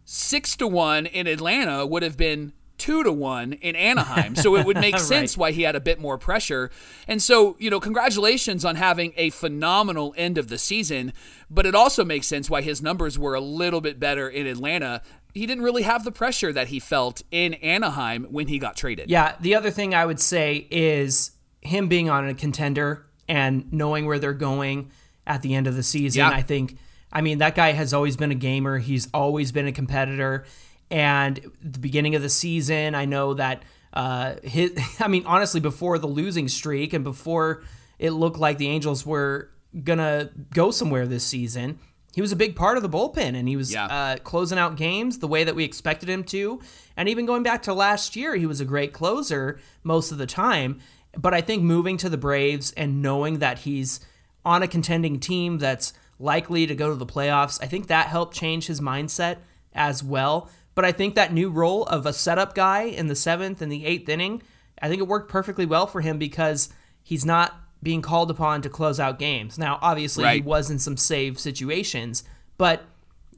six 0.05 0.55
to 0.57 0.67
one 0.67 1.05
in 1.05 1.27
Atlanta 1.27 1.85
would 1.85 2.03
have 2.03 2.17
been 2.17 2.53
two 2.77 3.03
to 3.03 3.11
one 3.11 3.53
in 3.53 3.75
Anaheim. 3.75 4.35
So 4.47 4.55
it 4.55 4.65
would 4.65 4.77
make 4.77 4.99
sense 4.99 5.35
why 5.35 5.51
he 5.51 5.63
had 5.63 5.75
a 5.75 5.79
bit 5.79 5.99
more 5.99 6.17
pressure. 6.17 6.69
And 7.07 7.21
so, 7.21 7.55
you 7.59 7.69
know, 7.69 7.79
congratulations 7.79 8.63
on 8.63 8.75
having 8.75 9.13
a 9.17 9.31
phenomenal 9.31 10.13
end 10.15 10.37
of 10.37 10.47
the 10.47 10.57
season, 10.57 11.11
but 11.49 11.65
it 11.65 11.73
also 11.73 12.05
makes 12.05 12.27
sense 12.27 12.49
why 12.49 12.61
his 12.61 12.81
numbers 12.81 13.17
were 13.17 13.33
a 13.33 13.41
little 13.41 13.81
bit 13.81 13.99
better 13.99 14.29
in 14.29 14.45
Atlanta. 14.45 15.01
He 15.33 15.45
didn't 15.45 15.63
really 15.63 15.83
have 15.83 16.03
the 16.03 16.11
pressure 16.11 16.53
that 16.53 16.67
he 16.67 16.79
felt 16.79 17.23
in 17.31 17.55
Anaheim 17.55 18.25
when 18.25 18.47
he 18.47 18.59
got 18.59 18.75
traded. 18.75 19.09
Yeah, 19.09 19.35
the 19.39 19.55
other 19.55 19.71
thing 19.71 19.95
I 19.95 20.05
would 20.05 20.19
say 20.19 20.67
is 20.69 21.31
him 21.61 21.87
being 21.87 22.09
on 22.09 22.27
a 22.27 22.33
contender 22.33 23.05
and 23.27 23.71
knowing 23.73 24.05
where 24.05 24.19
they're 24.19 24.33
going 24.33 24.91
at 25.25 25.41
the 25.41 25.55
end 25.55 25.67
of 25.67 25.75
the 25.75 25.83
season. 25.83 26.19
Yeah. 26.19 26.29
I 26.29 26.41
think, 26.41 26.77
I 27.11 27.21
mean, 27.21 27.39
that 27.39 27.55
guy 27.55 27.73
has 27.73 27.93
always 27.93 28.15
been 28.15 28.31
a 28.31 28.35
gamer. 28.35 28.77
He's 28.77 29.07
always 29.13 29.51
been 29.51 29.67
a 29.67 29.71
competitor. 29.71 30.45
And 30.89 31.39
the 31.61 31.79
beginning 31.79 32.15
of 32.15 32.21
the 32.21 32.29
season, 32.29 32.95
I 32.95 33.05
know 33.05 33.33
that 33.33 33.63
uh, 33.93 34.35
his, 34.43 34.71
I 34.99 35.07
mean, 35.07 35.25
honestly, 35.25 35.59
before 35.59 35.99
the 35.99 36.07
losing 36.07 36.47
streak 36.47 36.93
and 36.93 37.03
before 37.03 37.63
it 37.99 38.11
looked 38.11 38.37
like 38.37 38.57
the 38.57 38.67
Angels 38.69 39.05
were 39.05 39.49
gonna 39.83 40.29
go 40.53 40.71
somewhere 40.71 41.05
this 41.07 41.23
season, 41.25 41.79
he 42.13 42.21
was 42.21 42.31
a 42.31 42.35
big 42.35 42.55
part 42.55 42.77
of 42.77 42.83
the 42.83 42.89
bullpen, 42.89 43.35
and 43.35 43.47
he 43.47 43.55
was 43.55 43.71
Yeah. 43.71 43.85
uh, 43.85 44.17
closing 44.17 44.57
out 44.57 44.75
games 44.75 45.19
the 45.19 45.27
way 45.27 45.43
that 45.43 45.55
we 45.55 45.63
expected 45.63 46.09
him 46.09 46.23
to. 46.25 46.59
And 46.95 47.07
even 47.09 47.25
going 47.27 47.43
back 47.43 47.61
to 47.63 47.73
last 47.73 48.15
year, 48.15 48.35
he 48.35 48.45
was 48.47 48.59
a 48.59 48.65
great 48.65 48.91
closer 48.93 49.59
most 49.83 50.11
of 50.11 50.17
the 50.17 50.25
time. 50.25 50.79
But 51.17 51.33
I 51.33 51.41
think 51.41 51.63
moving 51.63 51.97
to 51.97 52.09
the 52.09 52.17
Braves 52.17 52.71
and 52.71 53.01
knowing 53.01 53.39
that 53.39 53.59
he's 53.59 53.99
on 54.45 54.63
a 54.63 54.67
contending 54.67 55.19
team 55.19 55.57
that's 55.59 55.93
likely 56.19 56.65
to 56.65 56.73
go 56.75 56.89
to 56.89 56.95
the 56.95 57.05
playoffs, 57.05 57.59
I 57.61 57.67
think 57.67 57.87
that 57.87 58.07
helped 58.07 58.35
change 58.35 58.65
his 58.67 58.81
mindset 58.81 59.37
as 59.73 60.03
well. 60.03 60.49
But 60.77 60.85
I 60.85 60.91
think 60.91 61.15
that 61.15 61.33
new 61.33 61.49
role 61.49 61.85
of 61.85 62.05
a 62.05 62.13
setup 62.13 62.53
guy 62.53 62.83
in 62.83 63.07
the 63.07 63.15
seventh 63.15 63.63
and 63.63 63.71
the 63.71 63.83
eighth 63.83 64.07
inning, 64.07 64.43
I 64.79 64.87
think 64.87 65.01
it 65.01 65.07
worked 65.07 65.27
perfectly 65.27 65.65
well 65.65 65.87
for 65.87 66.01
him 66.01 66.19
because 66.19 66.69
he's 67.01 67.25
not 67.25 67.59
being 67.81 68.03
called 68.03 68.29
upon 68.29 68.61
to 68.61 68.69
close 68.69 68.99
out 68.99 69.17
games. 69.17 69.57
Now, 69.57 69.79
obviously, 69.81 70.23
he 70.35 70.41
was 70.41 70.69
in 70.69 70.77
some 70.77 70.95
save 70.95 71.39
situations, 71.39 72.23
but 72.59 72.83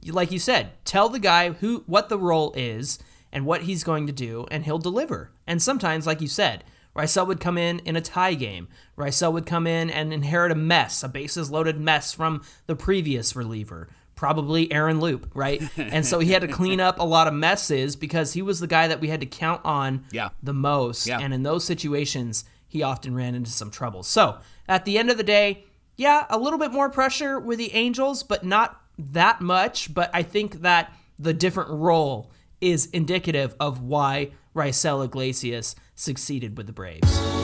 like 0.06 0.30
you 0.30 0.38
said, 0.38 0.72
tell 0.84 1.08
the 1.08 1.18
guy 1.18 1.52
who 1.52 1.82
what 1.86 2.10
the 2.10 2.18
role 2.18 2.52
is 2.54 2.98
and 3.32 3.46
what 3.46 3.62
he's 3.62 3.84
going 3.84 4.06
to 4.06 4.12
do, 4.12 4.46
and 4.50 4.66
he'll 4.66 4.76
deliver. 4.76 5.30
And 5.46 5.62
sometimes, 5.62 6.06
like 6.06 6.20
you 6.20 6.28
said, 6.28 6.62
Raisel 6.94 7.26
would 7.26 7.40
come 7.40 7.56
in 7.56 7.78
in 7.86 7.96
a 7.96 8.02
tie 8.02 8.34
game. 8.34 8.68
Raisel 8.98 9.32
would 9.32 9.46
come 9.46 9.66
in 9.66 9.88
and 9.88 10.12
inherit 10.12 10.52
a 10.52 10.56
mess, 10.56 11.02
a 11.02 11.08
bases 11.08 11.50
loaded 11.50 11.80
mess 11.80 12.12
from 12.12 12.42
the 12.66 12.76
previous 12.76 13.34
reliever, 13.34 13.88
probably 14.20 14.70
Aaron 14.70 15.00
Loup, 15.00 15.30
right? 15.34 15.62
and 15.78 16.04
so 16.04 16.18
he 16.18 16.30
had 16.32 16.42
to 16.42 16.48
clean 16.48 16.78
up 16.78 16.98
a 17.00 17.02
lot 17.04 17.26
of 17.26 17.32
messes 17.32 17.96
because 17.96 18.34
he 18.34 18.42
was 18.42 18.60
the 18.60 18.66
guy 18.66 18.86
that 18.86 19.00
we 19.00 19.08
had 19.08 19.20
to 19.20 19.26
count 19.26 19.62
on 19.64 20.04
Yeah. 20.12 20.28
the 20.42 20.52
most. 20.52 21.06
Yeah. 21.06 21.18
And 21.20 21.32
in 21.32 21.42
those 21.42 21.64
situations, 21.64 22.44
he 22.68 22.82
often 22.82 23.14
ran 23.14 23.34
into 23.34 23.50
some 23.50 23.70
trouble. 23.70 24.02
So 24.02 24.36
at 24.68 24.84
the 24.84 24.98
end 24.98 25.10
of 25.10 25.16
the 25.16 25.22
day, 25.22 25.64
yeah, 25.96 26.26
a 26.28 26.38
little 26.38 26.58
bit 26.58 26.70
more 26.70 26.90
pressure 26.90 27.40
with 27.40 27.56
the 27.58 27.72
Angels, 27.72 28.22
but 28.22 28.44
not 28.44 28.78
that 28.98 29.40
much. 29.40 29.94
But 29.94 30.10
I 30.12 30.22
think 30.22 30.60
that 30.60 30.92
the 31.18 31.32
different 31.32 31.70
role 31.70 32.30
is 32.60 32.86
indicative 32.92 33.54
of 33.58 33.80
why 33.80 34.32
Raisel 34.54 35.02
Iglesias 35.02 35.74
succeeded 35.94 36.58
with 36.58 36.66
the 36.66 36.74
Braves. 36.74 37.39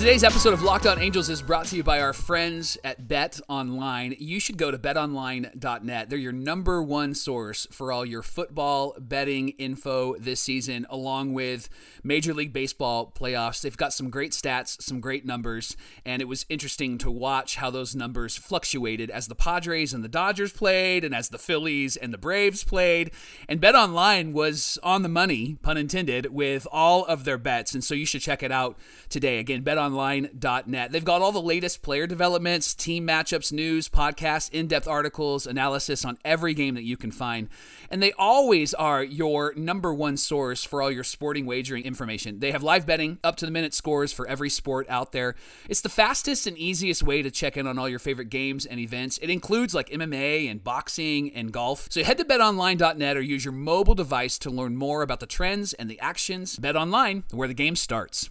Today's 0.00 0.24
episode 0.24 0.54
of 0.54 0.62
Locked 0.62 0.86
On 0.86 0.98
Angels 0.98 1.28
is 1.28 1.42
brought 1.42 1.66
to 1.66 1.76
you 1.76 1.82
by 1.82 2.00
our 2.00 2.14
friends 2.14 2.78
at 2.82 3.06
Bet 3.06 3.38
Online. 3.50 4.16
You 4.18 4.40
should 4.40 4.56
go 4.56 4.70
to 4.70 4.78
betonline.net. 4.78 6.08
They're 6.08 6.18
your 6.18 6.32
number 6.32 6.82
one 6.82 7.14
source 7.14 7.66
for 7.70 7.92
all 7.92 8.06
your 8.06 8.22
football 8.22 8.96
betting 8.98 9.50
info 9.50 10.16
this 10.16 10.40
season, 10.40 10.86
along 10.88 11.34
with 11.34 11.68
Major 12.02 12.32
League 12.32 12.54
Baseball 12.54 13.12
playoffs. 13.14 13.60
They've 13.60 13.76
got 13.76 13.92
some 13.92 14.08
great 14.08 14.32
stats, 14.32 14.80
some 14.80 15.00
great 15.00 15.26
numbers, 15.26 15.76
and 16.02 16.22
it 16.22 16.28
was 16.28 16.46
interesting 16.48 16.96
to 16.96 17.10
watch 17.10 17.56
how 17.56 17.68
those 17.68 17.94
numbers 17.94 18.38
fluctuated 18.38 19.10
as 19.10 19.26
the 19.26 19.34
Padres 19.34 19.92
and 19.92 20.02
the 20.02 20.08
Dodgers 20.08 20.54
played, 20.54 21.04
and 21.04 21.14
as 21.14 21.28
the 21.28 21.38
Phillies 21.38 21.98
and 21.98 22.10
the 22.10 22.18
Braves 22.18 22.64
played. 22.64 23.10
And 23.50 23.60
Bet 23.60 23.74
Online 23.74 24.32
was 24.32 24.78
on 24.82 25.02
the 25.02 25.10
money, 25.10 25.58
pun 25.60 25.76
intended, 25.76 26.32
with 26.32 26.66
all 26.72 27.04
of 27.04 27.24
their 27.24 27.36
bets. 27.36 27.74
And 27.74 27.84
so 27.84 27.94
you 27.94 28.06
should 28.06 28.22
check 28.22 28.42
it 28.42 28.50
out 28.50 28.78
today. 29.10 29.38
Again, 29.38 29.60
Bet 29.60 29.76
betonline.net. 29.90 30.92
They've 30.92 31.04
got 31.04 31.22
all 31.22 31.32
the 31.32 31.40
latest 31.40 31.82
player 31.82 32.06
developments, 32.06 32.74
team 32.74 33.06
matchups, 33.06 33.52
news, 33.52 33.88
podcasts, 33.88 34.50
in 34.52 34.66
depth 34.66 34.88
articles, 34.88 35.46
analysis 35.46 36.04
on 36.04 36.18
every 36.24 36.54
game 36.54 36.74
that 36.74 36.84
you 36.84 36.96
can 36.96 37.10
find. 37.10 37.48
And 37.90 38.02
they 38.02 38.12
always 38.12 38.72
are 38.74 39.02
your 39.02 39.52
number 39.56 39.92
one 39.92 40.16
source 40.16 40.64
for 40.64 40.82
all 40.82 40.90
your 40.90 41.04
sporting 41.04 41.46
wagering 41.46 41.84
information. 41.84 42.38
They 42.38 42.52
have 42.52 42.62
live 42.62 42.86
betting, 42.86 43.18
up 43.24 43.36
to 43.36 43.46
the 43.46 43.52
minute 43.52 43.74
scores 43.74 44.12
for 44.12 44.26
every 44.26 44.50
sport 44.50 44.86
out 44.88 45.12
there. 45.12 45.34
It's 45.68 45.80
the 45.80 45.88
fastest 45.88 46.46
and 46.46 46.56
easiest 46.56 47.02
way 47.02 47.22
to 47.22 47.30
check 47.30 47.56
in 47.56 47.66
on 47.66 47.78
all 47.78 47.88
your 47.88 47.98
favorite 47.98 48.30
games 48.30 48.66
and 48.66 48.78
events. 48.78 49.18
It 49.18 49.30
includes 49.30 49.74
like 49.74 49.90
MMA 49.90 50.50
and 50.50 50.62
boxing 50.62 51.32
and 51.34 51.52
golf. 51.52 51.88
So 51.90 52.04
head 52.04 52.18
to 52.18 52.24
betonline.net 52.24 53.16
or 53.16 53.20
use 53.20 53.44
your 53.44 53.52
mobile 53.52 53.94
device 53.94 54.38
to 54.38 54.50
learn 54.50 54.76
more 54.76 55.02
about 55.02 55.20
the 55.20 55.26
trends 55.26 55.72
and 55.74 55.90
the 55.90 56.00
actions. 56.00 56.56
Bet 56.56 56.76
online, 56.76 57.24
where 57.30 57.48
the 57.48 57.54
game 57.54 57.76
starts. 57.76 58.30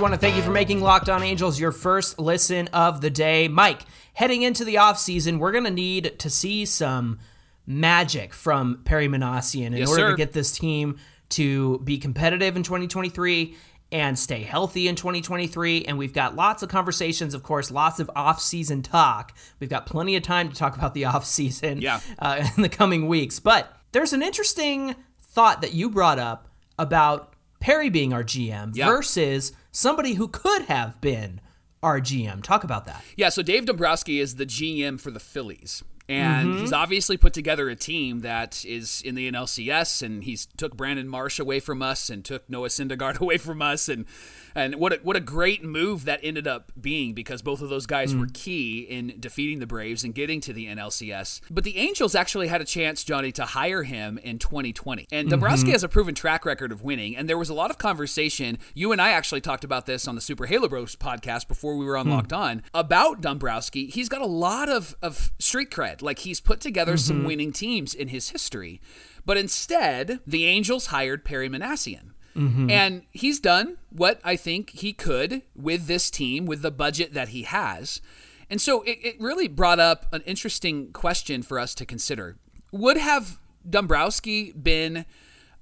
Want 0.00 0.14
to 0.14 0.18
thank 0.18 0.34
you 0.34 0.42
for 0.42 0.50
making 0.50 0.80
Locked 0.80 1.10
On 1.10 1.22
Angels 1.22 1.60
your 1.60 1.72
first 1.72 2.18
listen 2.18 2.68
of 2.68 3.02
the 3.02 3.10
day. 3.10 3.48
Mike, 3.48 3.82
heading 4.14 4.40
into 4.40 4.64
the 4.64 4.76
offseason, 4.76 5.38
we're 5.38 5.52
going 5.52 5.64
to 5.64 5.70
need 5.70 6.18
to 6.20 6.30
see 6.30 6.64
some 6.64 7.18
magic 7.66 8.32
from 8.32 8.80
Perry 8.84 9.08
Minasian 9.08 9.66
in 9.66 9.74
yes, 9.74 9.90
order 9.90 10.02
sir. 10.02 10.10
to 10.12 10.16
get 10.16 10.32
this 10.32 10.52
team 10.52 10.98
to 11.30 11.80
be 11.80 11.98
competitive 11.98 12.56
in 12.56 12.62
2023 12.62 13.54
and 13.92 14.18
stay 14.18 14.42
healthy 14.42 14.88
in 14.88 14.94
2023. 14.94 15.84
And 15.84 15.98
we've 15.98 16.14
got 16.14 16.34
lots 16.34 16.62
of 16.62 16.70
conversations, 16.70 17.34
of 17.34 17.42
course, 17.42 17.70
lots 17.70 18.00
of 18.00 18.10
off-season 18.16 18.82
talk. 18.82 19.36
We've 19.58 19.68
got 19.68 19.84
plenty 19.84 20.16
of 20.16 20.22
time 20.22 20.48
to 20.48 20.56
talk 20.56 20.78
about 20.78 20.94
the 20.94 21.04
off-season 21.06 21.82
yeah. 21.82 22.00
uh, 22.18 22.48
in 22.56 22.62
the 22.62 22.70
coming 22.70 23.06
weeks. 23.06 23.38
But 23.38 23.70
there's 23.92 24.14
an 24.14 24.22
interesting 24.22 24.94
thought 25.20 25.60
that 25.60 25.74
you 25.74 25.90
brought 25.90 26.18
up 26.18 26.48
about 26.78 27.34
Perry 27.60 27.90
being 27.90 28.14
our 28.14 28.24
GM 28.24 28.74
yeah. 28.74 28.86
versus 28.86 29.52
somebody 29.72 30.14
who 30.14 30.28
could 30.28 30.62
have 30.62 31.00
been 31.00 31.40
our 31.82 32.00
GM. 32.00 32.42
Talk 32.42 32.64
about 32.64 32.84
that. 32.86 33.02
Yeah, 33.16 33.28
so 33.28 33.42
Dave 33.42 33.66
Dombrowski 33.66 34.20
is 34.20 34.36
the 34.36 34.46
GM 34.46 35.00
for 35.00 35.10
the 35.10 35.20
Phillies. 35.20 35.82
And 36.08 36.48
mm-hmm. 36.48 36.60
he's 36.60 36.72
obviously 36.72 37.16
put 37.16 37.32
together 37.32 37.68
a 37.68 37.76
team 37.76 38.20
that 38.20 38.64
is 38.64 39.00
in 39.02 39.14
the 39.14 39.30
NLCS, 39.30 40.02
and 40.02 40.24
he's 40.24 40.46
took 40.56 40.76
Brandon 40.76 41.06
Marsh 41.06 41.38
away 41.38 41.60
from 41.60 41.82
us 41.82 42.10
and 42.10 42.24
took 42.24 42.50
Noah 42.50 42.68
Syndergaard 42.68 43.18
away 43.20 43.38
from 43.38 43.62
us, 43.62 43.88
and 43.88 44.06
and 44.54 44.76
what 44.76 44.92
a, 44.92 44.96
what 45.02 45.16
a 45.16 45.20
great 45.20 45.64
move 45.64 46.04
that 46.04 46.20
ended 46.22 46.46
up 46.46 46.72
being 46.80 47.14
because 47.14 47.42
both 47.42 47.60
of 47.60 47.68
those 47.68 47.86
guys 47.86 48.14
mm. 48.14 48.20
were 48.20 48.28
key 48.32 48.80
in 48.80 49.14
defeating 49.18 49.58
the 49.58 49.66
Braves 49.66 50.04
and 50.04 50.14
getting 50.14 50.40
to 50.42 50.52
the 50.52 50.66
NLCS. 50.66 51.40
But 51.50 51.64
the 51.64 51.78
Angels 51.78 52.14
actually 52.14 52.48
had 52.48 52.60
a 52.60 52.64
chance, 52.64 53.04
Johnny, 53.04 53.32
to 53.32 53.44
hire 53.44 53.82
him 53.82 54.18
in 54.18 54.38
2020. 54.38 55.06
And 55.12 55.28
Dombrowski 55.28 55.66
mm-hmm. 55.66 55.72
has 55.72 55.84
a 55.84 55.88
proven 55.88 56.14
track 56.14 56.44
record 56.44 56.72
of 56.72 56.82
winning. 56.82 57.16
And 57.16 57.28
there 57.28 57.38
was 57.38 57.48
a 57.48 57.54
lot 57.54 57.70
of 57.70 57.78
conversation. 57.78 58.58
You 58.74 58.92
and 58.92 59.00
I 59.00 59.10
actually 59.10 59.40
talked 59.40 59.64
about 59.64 59.86
this 59.86 60.06
on 60.08 60.14
the 60.14 60.20
Super 60.20 60.46
Halo 60.46 60.68
Bros 60.68 60.96
podcast 60.96 61.48
before 61.48 61.76
we 61.76 61.84
were 61.84 61.96
on 61.96 62.06
mm. 62.06 62.10
Locked 62.10 62.32
On 62.32 62.62
about 62.74 63.20
Dombrowski. 63.20 63.86
He's 63.86 64.08
got 64.08 64.22
a 64.22 64.26
lot 64.26 64.68
of, 64.68 64.96
of 65.02 65.32
street 65.38 65.70
cred. 65.70 66.02
Like 66.02 66.20
he's 66.20 66.40
put 66.40 66.60
together 66.60 66.92
mm-hmm. 66.92 66.98
some 66.98 67.24
winning 67.24 67.52
teams 67.52 67.94
in 67.94 68.08
his 68.08 68.30
history. 68.30 68.80
But 69.24 69.36
instead, 69.36 70.20
the 70.26 70.46
Angels 70.46 70.86
hired 70.86 71.24
Perry 71.24 71.48
Minasian. 71.48 72.12
Mm-hmm. 72.40 72.70
And 72.70 73.02
he's 73.10 73.38
done 73.38 73.76
what 73.90 74.18
I 74.24 74.34
think 74.36 74.70
he 74.70 74.94
could 74.94 75.42
with 75.54 75.86
this 75.86 76.10
team, 76.10 76.46
with 76.46 76.62
the 76.62 76.70
budget 76.70 77.12
that 77.12 77.28
he 77.28 77.42
has. 77.42 78.00
And 78.48 78.60
so 78.60 78.82
it, 78.82 78.98
it 79.02 79.20
really 79.20 79.46
brought 79.46 79.78
up 79.78 80.06
an 80.12 80.22
interesting 80.22 80.90
question 80.92 81.42
for 81.42 81.58
us 81.58 81.74
to 81.76 81.84
consider. 81.84 82.36
Would 82.72 82.96
have 82.96 83.38
Dombrowski 83.68 84.52
been 84.52 85.04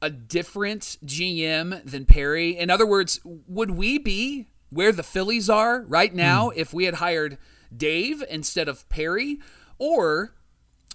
a 0.01 0.09
different 0.09 0.99
GM 1.05 1.85
than 1.85 2.07
Perry? 2.07 2.57
In 2.57 2.71
other 2.71 2.87
words, 2.87 3.21
would 3.25 3.73
we 3.73 3.99
be 3.99 4.47
where 4.71 4.93
the 4.93 5.03
Phillies 5.03 5.51
are 5.51 5.83
right 5.83 6.15
now 6.15 6.51
mm. 6.51 6.57
if 6.57 6.73
we 6.73 6.85
had 6.85 6.95
hired 6.95 7.39
Dave 7.77 8.23
instead 8.31 8.69
of 8.69 8.89
Perry? 8.89 9.39
Or 9.79 10.33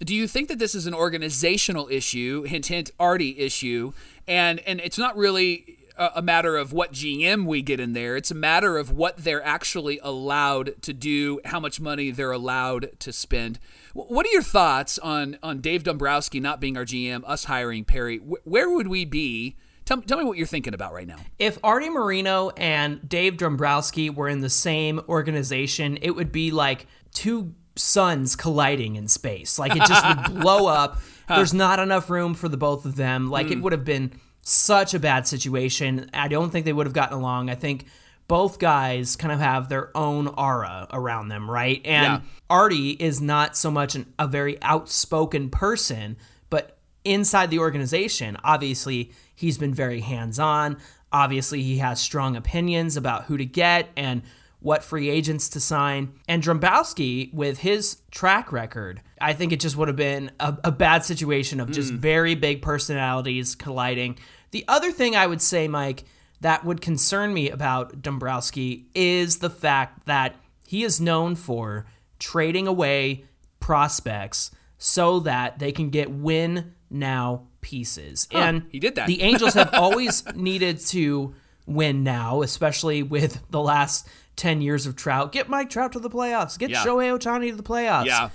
do 0.00 0.14
you 0.14 0.26
think 0.26 0.48
that 0.48 0.58
this 0.58 0.74
is 0.74 0.86
an 0.86 0.94
organizational 0.94 1.88
issue, 1.90 2.42
hint 2.42 2.66
hint 2.66 2.90
Arte 2.98 3.38
issue, 3.38 3.92
and 4.26 4.60
and 4.60 4.80
it's 4.80 4.98
not 4.98 5.16
really 5.16 5.78
a 5.96 6.22
matter 6.22 6.56
of 6.56 6.72
what 6.72 6.92
GM 6.92 7.46
we 7.46 7.62
get 7.62 7.78
in 7.78 7.92
there. 7.92 8.16
It's 8.16 8.30
a 8.30 8.34
matter 8.34 8.78
of 8.78 8.90
what 8.90 9.18
they're 9.18 9.44
actually 9.44 10.00
allowed 10.02 10.82
to 10.82 10.92
do, 10.92 11.40
how 11.44 11.60
much 11.60 11.80
money 11.80 12.10
they're 12.10 12.32
allowed 12.32 12.98
to 12.98 13.12
spend. 13.12 13.60
What 13.92 14.26
are 14.26 14.30
your 14.30 14.42
thoughts 14.42 14.98
on 14.98 15.38
on 15.42 15.60
Dave 15.60 15.84
Dombrowski 15.84 16.40
not 16.40 16.60
being 16.60 16.76
our 16.76 16.84
GM, 16.84 17.22
us 17.26 17.44
hiring 17.44 17.84
Perry? 17.84 18.18
Where 18.18 18.70
would 18.70 18.88
we 18.88 19.04
be? 19.04 19.56
Tell, 19.84 20.00
tell 20.00 20.16
me 20.16 20.24
what 20.24 20.38
you're 20.38 20.46
thinking 20.46 20.72
about 20.72 20.94
right 20.94 21.06
now. 21.06 21.18
If 21.38 21.58
Arte 21.62 21.90
Moreno 21.90 22.50
and 22.56 23.06
Dave 23.06 23.36
Dombrowski 23.36 24.08
were 24.08 24.28
in 24.28 24.40
the 24.40 24.48
same 24.48 25.00
organization, 25.08 25.98
it 26.00 26.12
would 26.12 26.32
be 26.32 26.50
like 26.50 26.86
two 27.12 27.54
suns 27.76 28.36
colliding 28.36 28.96
in 28.96 29.08
space. 29.08 29.58
Like 29.58 29.74
it 29.76 29.82
just 29.86 30.06
would 30.06 30.40
blow 30.40 30.66
up. 30.66 31.00
There's 31.28 31.54
not 31.54 31.78
enough 31.78 32.10
room 32.10 32.34
for 32.34 32.48
the 32.48 32.56
both 32.56 32.84
of 32.84 32.96
them. 32.96 33.30
Like 33.30 33.48
mm. 33.48 33.52
it 33.52 33.62
would 33.62 33.72
have 33.72 33.84
been 33.84 34.12
such 34.42 34.94
a 34.94 34.98
bad 34.98 35.26
situation. 35.26 36.10
I 36.12 36.28
don't 36.28 36.50
think 36.50 36.64
they 36.64 36.72
would 36.72 36.86
have 36.86 36.92
gotten 36.92 37.16
along. 37.16 37.50
I 37.50 37.54
think 37.54 37.86
both 38.28 38.58
guys 38.58 39.16
kind 39.16 39.32
of 39.32 39.40
have 39.40 39.68
their 39.68 39.94
own 39.96 40.28
aura 40.28 40.86
around 40.92 41.28
them, 41.28 41.50
right? 41.50 41.80
And 41.84 42.22
yeah. 42.22 42.28
Arte 42.48 42.90
is 42.90 43.20
not 43.20 43.56
so 43.56 43.70
much 43.70 43.94
an, 43.94 44.12
a 44.18 44.26
very 44.26 44.60
outspoken 44.62 45.50
person, 45.50 46.16
but 46.50 46.78
inside 47.04 47.50
the 47.50 47.58
organization, 47.58 48.36
obviously, 48.42 49.12
he's 49.34 49.58
been 49.58 49.74
very 49.74 50.00
hands 50.00 50.38
on. 50.38 50.78
Obviously, 51.12 51.62
he 51.62 51.78
has 51.78 52.00
strong 52.00 52.34
opinions 52.36 52.96
about 52.96 53.24
who 53.24 53.36
to 53.36 53.44
get 53.44 53.88
and 53.96 54.22
what 54.64 54.82
free 54.82 55.10
agents 55.10 55.50
to 55.50 55.60
sign. 55.60 56.10
And 56.26 56.42
Dombrowski, 56.42 57.30
with 57.34 57.58
his 57.58 57.98
track 58.10 58.50
record, 58.50 59.02
I 59.20 59.34
think 59.34 59.52
it 59.52 59.60
just 59.60 59.76
would 59.76 59.88
have 59.88 59.96
been 59.96 60.30
a, 60.40 60.56
a 60.64 60.72
bad 60.72 61.04
situation 61.04 61.60
of 61.60 61.70
just 61.70 61.92
mm. 61.92 61.98
very 61.98 62.34
big 62.34 62.62
personalities 62.62 63.54
colliding. 63.54 64.18
The 64.52 64.64
other 64.66 64.90
thing 64.90 65.14
I 65.14 65.26
would 65.26 65.42
say, 65.42 65.68
Mike, 65.68 66.04
that 66.40 66.64
would 66.64 66.80
concern 66.80 67.34
me 67.34 67.50
about 67.50 68.00
Dombrowski 68.00 68.86
is 68.94 69.40
the 69.40 69.50
fact 69.50 70.06
that 70.06 70.34
he 70.66 70.82
is 70.82 70.98
known 70.98 71.36
for 71.36 71.84
trading 72.18 72.66
away 72.66 73.26
prospects 73.60 74.50
so 74.78 75.20
that 75.20 75.58
they 75.58 75.72
can 75.72 75.90
get 75.90 76.10
win 76.10 76.72
now 76.88 77.48
pieces. 77.60 78.28
Huh, 78.32 78.38
and 78.38 78.66
he 78.70 78.80
did 78.80 78.94
that. 78.94 79.08
the 79.08 79.20
Angels 79.20 79.52
have 79.60 79.74
always 79.74 80.24
needed 80.34 80.78
to 80.86 81.34
win 81.66 82.02
now, 82.02 82.40
especially 82.40 83.02
with 83.02 83.42
the 83.50 83.60
last 83.60 84.08
10 84.36 84.60
years 84.60 84.86
of 84.86 84.96
Trout. 84.96 85.32
Get 85.32 85.48
Mike 85.48 85.70
Trout 85.70 85.92
to 85.92 85.98
the 85.98 86.10
playoffs. 86.10 86.58
Get 86.58 86.70
yeah. 86.70 86.84
Shohei 86.84 87.16
Ohtani 87.16 87.50
to 87.50 87.56
the 87.56 87.62
playoffs. 87.62 88.06
Yeah. 88.06 88.30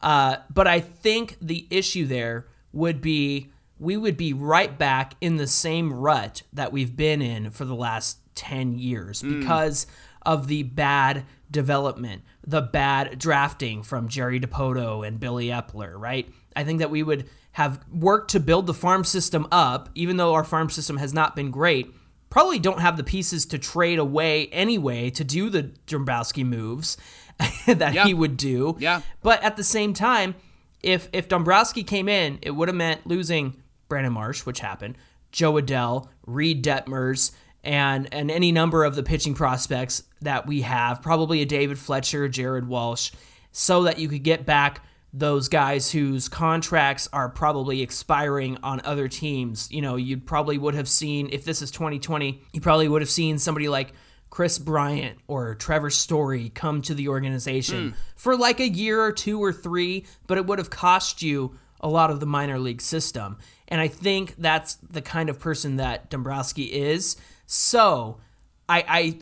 Uh, 0.00 0.36
but 0.52 0.66
I 0.66 0.80
think 0.80 1.36
the 1.40 1.66
issue 1.70 2.06
there 2.06 2.46
would 2.72 3.00
be 3.00 3.50
we 3.78 3.96
would 3.96 4.16
be 4.16 4.32
right 4.32 4.78
back 4.78 5.14
in 5.20 5.36
the 5.38 5.46
same 5.46 5.92
rut 5.92 6.42
that 6.52 6.72
we've 6.72 6.94
been 6.94 7.20
in 7.20 7.50
for 7.50 7.64
the 7.64 7.74
last 7.74 8.18
10 8.36 8.78
years 8.78 9.22
mm. 9.22 9.40
because 9.40 9.88
of 10.24 10.46
the 10.46 10.62
bad 10.62 11.24
development, 11.50 12.22
the 12.46 12.62
bad 12.62 13.18
drafting 13.18 13.82
from 13.82 14.08
Jerry 14.08 14.38
Dipoto 14.38 15.06
and 15.06 15.18
Billy 15.18 15.48
Eppler, 15.48 15.98
right? 15.98 16.28
I 16.54 16.62
think 16.62 16.78
that 16.78 16.90
we 16.90 17.02
would 17.02 17.28
have 17.52 17.80
worked 17.92 18.30
to 18.30 18.40
build 18.40 18.66
the 18.66 18.74
farm 18.74 19.02
system 19.04 19.48
up, 19.50 19.88
even 19.96 20.16
though 20.16 20.34
our 20.34 20.44
farm 20.44 20.70
system 20.70 20.96
has 20.98 21.12
not 21.12 21.34
been 21.34 21.50
great 21.50 21.92
probably 22.32 22.58
don't 22.58 22.80
have 22.80 22.96
the 22.96 23.04
pieces 23.04 23.44
to 23.44 23.58
trade 23.58 23.98
away 23.98 24.46
anyway 24.46 25.10
to 25.10 25.22
do 25.22 25.50
the 25.50 25.64
Dombrowski 25.86 26.42
moves 26.42 26.96
that 27.66 27.92
yeah. 27.92 28.06
he 28.06 28.14
would 28.14 28.38
do. 28.38 28.74
Yeah. 28.80 29.02
But 29.22 29.42
at 29.42 29.58
the 29.58 29.62
same 29.62 29.92
time, 29.92 30.34
if 30.82 31.10
if 31.12 31.28
Dombrowski 31.28 31.84
came 31.84 32.08
in, 32.08 32.38
it 32.40 32.52
would 32.52 32.68
have 32.68 32.74
meant 32.74 33.06
losing 33.06 33.62
Brandon 33.86 34.14
Marsh, 34.14 34.46
which 34.46 34.60
happened, 34.60 34.96
Jo 35.30 35.52
Adell, 35.54 36.08
Reid 36.26 36.64
Detmers, 36.64 37.32
and 37.62 38.08
and 38.12 38.30
any 38.30 38.50
number 38.50 38.82
of 38.84 38.94
the 38.94 39.02
pitching 39.02 39.34
prospects 39.34 40.04
that 40.22 40.46
we 40.46 40.62
have, 40.62 41.02
probably 41.02 41.42
a 41.42 41.46
David 41.46 41.78
Fletcher, 41.78 42.28
Jared 42.28 42.66
Walsh, 42.66 43.12
so 43.52 43.82
that 43.82 43.98
you 43.98 44.08
could 44.08 44.22
get 44.22 44.46
back 44.46 44.82
those 45.12 45.48
guys 45.48 45.90
whose 45.90 46.28
contracts 46.28 47.08
are 47.12 47.28
probably 47.28 47.82
expiring 47.82 48.56
on 48.62 48.80
other 48.84 49.08
teams. 49.08 49.70
You 49.70 49.82
know, 49.82 49.96
you 49.96 50.16
probably 50.16 50.56
would 50.56 50.74
have 50.74 50.88
seen 50.88 51.28
if 51.32 51.44
this 51.44 51.60
is 51.60 51.70
2020, 51.70 52.40
you 52.52 52.60
probably 52.60 52.88
would 52.88 53.02
have 53.02 53.10
seen 53.10 53.38
somebody 53.38 53.68
like 53.68 53.92
Kris 54.30 54.58
Bryant 54.58 55.18
or 55.28 55.54
Trevor 55.54 55.90
Story 55.90 56.48
come 56.48 56.80
to 56.82 56.94
the 56.94 57.08
organization 57.08 57.90
mm. 57.90 57.94
for 58.16 58.34
like 58.34 58.60
a 58.60 58.68
year 58.68 59.02
or 59.02 59.12
two 59.12 59.38
or 59.42 59.52
three, 59.52 60.06
but 60.26 60.38
it 60.38 60.46
would 60.46 60.58
have 60.58 60.70
cost 60.70 61.20
you 61.20 61.58
a 61.80 61.88
lot 61.88 62.10
of 62.10 62.18
the 62.18 62.26
minor 62.26 62.58
league 62.58 62.80
system. 62.80 63.36
And 63.68 63.80
I 63.80 63.88
think 63.88 64.36
that's 64.38 64.76
the 64.76 65.02
kind 65.02 65.28
of 65.28 65.38
person 65.38 65.76
that 65.76 66.08
Dombrowski 66.08 66.64
is. 66.64 67.16
So 67.44 68.20
I 68.66 68.84
I 68.88 69.18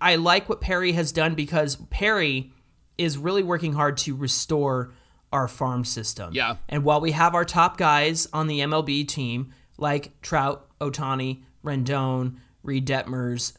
I, 0.00 0.12
I 0.12 0.16
like 0.16 0.48
what 0.48 0.60
Perry 0.60 0.92
has 0.92 1.10
done 1.10 1.34
because 1.34 1.74
Perry 1.90 2.52
is 2.96 3.18
really 3.18 3.42
working 3.42 3.72
hard 3.72 3.96
to 3.98 4.14
restore 4.14 4.92
our 5.32 5.48
farm 5.48 5.84
system. 5.84 6.32
Yeah. 6.32 6.56
And 6.68 6.84
while 6.84 7.00
we 7.00 7.12
have 7.12 7.34
our 7.34 7.44
top 7.44 7.76
guys 7.76 8.26
on 8.32 8.46
the 8.46 8.60
MLB 8.60 9.06
team, 9.06 9.52
like 9.78 10.20
Trout, 10.22 10.66
Ohtani, 10.80 11.42
Rendon, 11.64 12.36
Reid 12.62 12.86
Detmers, 12.86 13.54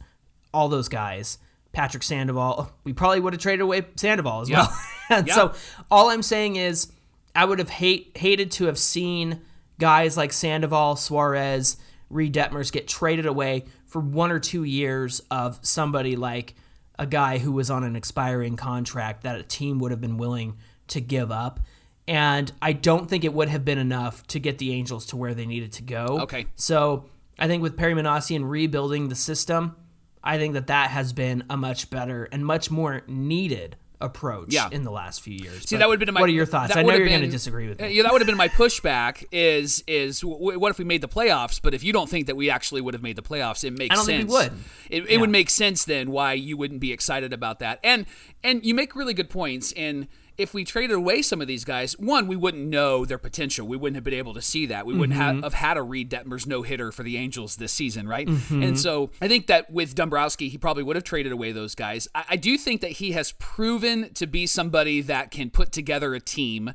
all 0.54 0.70
those 0.70 0.90
guys, 0.90 1.38
Patrick 1.72 2.04
Sandoval, 2.04 2.56
oh, 2.58 2.72
we 2.84 2.94
probably 2.94 3.20
would 3.20 3.34
have 3.34 3.42
traded 3.42 3.62
away 3.62 3.86
Sandoval 3.96 4.42
as 4.42 4.50
yeah. 4.50 4.58
well. 4.58 4.80
and 5.10 5.28
yeah. 5.28 5.36
so 5.36 5.54
all 5.92 6.10
I'm 6.10 6.24
saying 6.24 6.56
is 6.56 6.92
I 7.36 7.46
would 7.46 7.60
have 7.60 7.70
hate 7.70 8.18
hated 8.18 8.52
to 8.54 8.66
have 8.66 8.80
seen 8.80 9.42
guys 9.80 10.18
like 10.18 10.34
Sandoval, 10.34 10.96
Suarez, 10.96 11.78
Reid 12.10 12.34
Detmers 12.34 12.72
get 12.72 12.88
traded 12.88 13.26
away 13.26 13.66
for 13.86 14.02
one 14.02 14.32
or 14.32 14.40
two 14.40 14.64
years 14.64 15.22
of 15.30 15.60
somebody 15.62 16.16
like 16.16 16.56
a 16.98 17.06
guy 17.06 17.38
who 17.38 17.52
was 17.52 17.70
on 17.70 17.84
an 17.84 17.96
expiring 17.96 18.56
contract 18.56 19.24
that 19.24 19.40
a 19.40 19.44
team 19.44 19.80
would 19.80 19.92
have 19.92 20.02
been 20.02 20.18
willing 20.18 20.58
to 20.90 21.02
give 21.02 21.32
up. 21.32 21.60
And 22.08 22.52
I 22.62 22.72
don't 22.74 23.10
think 23.10 23.26
it 23.26 23.34
would 23.34 23.50
have 23.50 23.66
been 23.66 23.78
enough 23.78 24.26
to 24.28 24.40
get 24.40 24.60
the 24.60 24.74
Angels 24.74 25.08
to 25.08 25.18
where 25.18 25.34
they 25.34 25.46
needed 25.46 25.74
to 25.74 25.84
go. 25.84 26.20
Okay. 26.22 26.48
So 26.56 27.06
I 27.38 27.48
think 27.48 27.62
with 27.62 27.76
Perry 27.76 27.94
Minasian 27.94 28.48
rebuilding 28.50 29.10
the 29.10 29.16
system, 29.16 29.76
I 30.24 30.38
think 30.38 30.54
that 30.54 30.68
that 30.68 30.90
has 30.90 31.14
been 31.14 31.44
a 31.50 31.58
much 31.58 31.90
better 31.90 32.28
and 32.32 32.46
much 32.46 32.72
more 32.72 33.04
needed 33.08 33.76
approach 34.00 34.54
yeah. 34.54 34.70
in 34.72 34.84
the 34.84 34.92
last 34.92 35.22
few 35.22 35.34
years. 35.34 35.68
See, 35.68 35.76
but 35.76 35.80
that 35.80 35.90
would 35.90 36.00
have 36.00 36.06
been 36.06 36.14
my. 36.14 36.22
What 36.22 36.30
are 36.30 36.34
your 36.34 36.46
thoughts? 36.46 36.76
I 36.76 36.84
know 36.84 36.94
you're 36.94 37.08
going 37.08 37.22
to 37.22 37.28
disagree 37.28 37.68
with 37.68 37.82
me. 37.82 37.94
Yeah, 37.94 38.04
that 38.04 38.12
would 38.12 38.22
have 38.22 38.28
been 38.28 38.38
my 38.38 38.50
pushback. 38.50 39.26
Is 39.32 39.84
is 39.88 40.22
what 40.22 40.70
if 40.70 40.78
we 40.78 40.86
made 40.86 41.02
the 41.02 41.08
playoffs? 41.08 41.60
But 41.62 41.74
if 41.74 41.84
you 41.84 41.94
don't 41.94 42.10
think 42.10 42.28
that 42.28 42.36
we 42.36 42.50
actually 42.50 42.82
would 42.82 42.94
have 42.94 43.04
made 43.04 43.16
the 43.16 43.22
playoffs, 43.22 43.64
it 43.64 43.72
makes 43.72 43.94
I 43.94 43.96
don't 43.96 44.06
sense. 44.06 44.18
Think 44.18 44.30
we 44.30 44.36
would. 44.36 44.54
It, 44.90 45.04
it 45.04 45.12
yeah. 45.14 45.20
would 45.20 45.30
make 45.30 45.50
sense 45.50 45.86
then 45.86 46.12
why 46.12 46.34
you 46.34 46.58
wouldn't 46.58 46.80
be 46.80 46.92
excited 46.92 47.34
about 47.34 47.60
that. 47.60 47.80
And 47.84 48.06
and 48.44 48.66
you 48.66 48.74
make 48.74 48.96
really 48.96 49.14
good 49.14 49.30
points 49.30 49.72
in 49.72 50.08
if 50.38 50.54
we 50.54 50.64
traded 50.64 50.96
away 50.96 51.22
some 51.22 51.42
of 51.42 51.48
these 51.48 51.66
guys, 51.66 51.98
one, 51.98 52.28
we 52.28 52.36
wouldn't 52.36 52.66
know 52.68 53.06
their 53.06 53.18
potential. 53.18 53.68
We 53.68 53.76
wouldn't 53.76 53.96
have 53.96 54.04
been 54.04 54.14
able 54.14 54.34
to 54.36 54.42
see 54.42 54.68
that. 54.68 54.86
We 54.86 54.94
wouldn't 54.94 55.18
mm-hmm. 55.18 55.42
have, 55.42 55.44
have, 55.44 55.54
had 55.54 55.78
a 55.78 55.82
Reid 55.82 56.12
Detmers 56.12 56.46
no 56.46 56.62
hitter 56.62 56.92
for 56.92 57.04
the 57.04 57.18
Angels 57.18 57.56
this 57.56 57.72
season, 57.72 58.08
right? 58.08 58.28
Mm-hmm. 58.28 58.64
And 58.64 58.80
so 58.80 59.10
I 59.20 59.28
think 59.28 59.48
that 59.48 59.72
with 59.72 59.96
Dombrowski, 59.96 60.50
he 60.50 60.58
probably 60.58 60.84
would 60.84 60.96
have 60.96 61.04
traded 61.04 61.32
away 61.32 61.52
those 61.52 61.74
guys. 61.74 62.08
I, 62.14 62.26
I 62.32 62.36
do 62.36 62.58
think 62.58 62.82
that 62.82 62.92
he 62.92 63.14
has 63.14 63.32
proven 63.34 64.14
to 64.14 64.28
be 64.28 64.46
somebody 64.46 65.02
that 65.02 65.32
can 65.32 65.50
put 65.50 65.72
together 65.72 66.14
a 66.14 66.20
team 66.20 66.74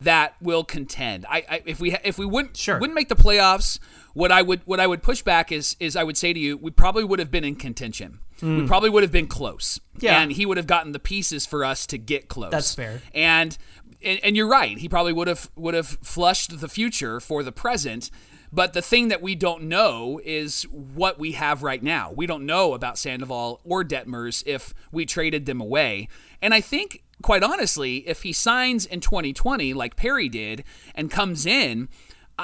that 0.00 0.34
will 0.40 0.64
contend. 0.64 1.26
I, 1.28 1.44
I 1.48 1.62
if 1.66 1.80
we 1.80 1.94
if 2.04 2.18
we 2.18 2.24
wouldn't 2.26 2.56
sure. 2.56 2.78
wouldn't 2.78 2.94
make 2.94 3.08
the 3.08 3.16
playoffs, 3.16 3.78
what 4.14 4.32
I 4.32 4.42
would 4.42 4.62
what 4.64 4.80
I 4.80 4.86
would 4.86 5.02
push 5.02 5.22
back 5.22 5.52
is 5.52 5.76
is 5.78 5.96
I 5.96 6.04
would 6.04 6.16
say 6.16 6.32
to 6.32 6.38
you, 6.38 6.56
we 6.56 6.70
probably 6.70 7.04
would 7.04 7.18
have 7.18 7.30
been 7.30 7.44
in 7.44 7.56
contention. 7.56 8.20
Mm. 8.40 8.62
We 8.62 8.66
probably 8.66 8.90
would 8.90 9.02
have 9.02 9.12
been 9.12 9.26
close. 9.26 9.80
Yeah. 9.98 10.20
And 10.20 10.32
he 10.32 10.46
would 10.46 10.56
have 10.56 10.66
gotten 10.66 10.92
the 10.92 10.98
pieces 10.98 11.46
for 11.46 11.64
us 11.64 11.86
to 11.88 11.98
get 11.98 12.28
close. 12.28 12.50
That's 12.50 12.74
fair. 12.74 13.02
And 13.14 13.56
and, 14.02 14.20
and 14.22 14.36
you're 14.36 14.48
right. 14.48 14.78
He 14.78 14.88
probably 14.88 15.12
would 15.12 15.28
have 15.28 15.50
would 15.56 15.74
have 15.74 15.86
flushed 15.86 16.60
the 16.60 16.68
future 16.68 17.20
for 17.20 17.42
the 17.42 17.52
present. 17.52 18.10
But 18.52 18.72
the 18.72 18.82
thing 18.82 19.08
that 19.08 19.22
we 19.22 19.36
don't 19.36 19.64
know 19.64 20.20
is 20.24 20.64
what 20.64 21.20
we 21.20 21.32
have 21.32 21.62
right 21.62 21.82
now. 21.82 22.12
We 22.12 22.26
don't 22.26 22.44
know 22.46 22.74
about 22.74 22.98
Sandoval 22.98 23.60
or 23.62 23.84
Detmers 23.84 24.42
if 24.44 24.74
we 24.90 25.06
traded 25.06 25.46
them 25.46 25.60
away. 25.60 26.08
And 26.42 26.52
I 26.52 26.60
think 26.60 27.04
quite 27.22 27.42
honestly, 27.42 27.98
if 28.08 28.22
he 28.22 28.32
signs 28.32 28.86
in 28.86 29.00
2020 29.00 29.74
like 29.74 29.96
Perry 29.96 30.28
did 30.28 30.64
and 30.94 31.10
comes 31.10 31.46
in, 31.46 31.88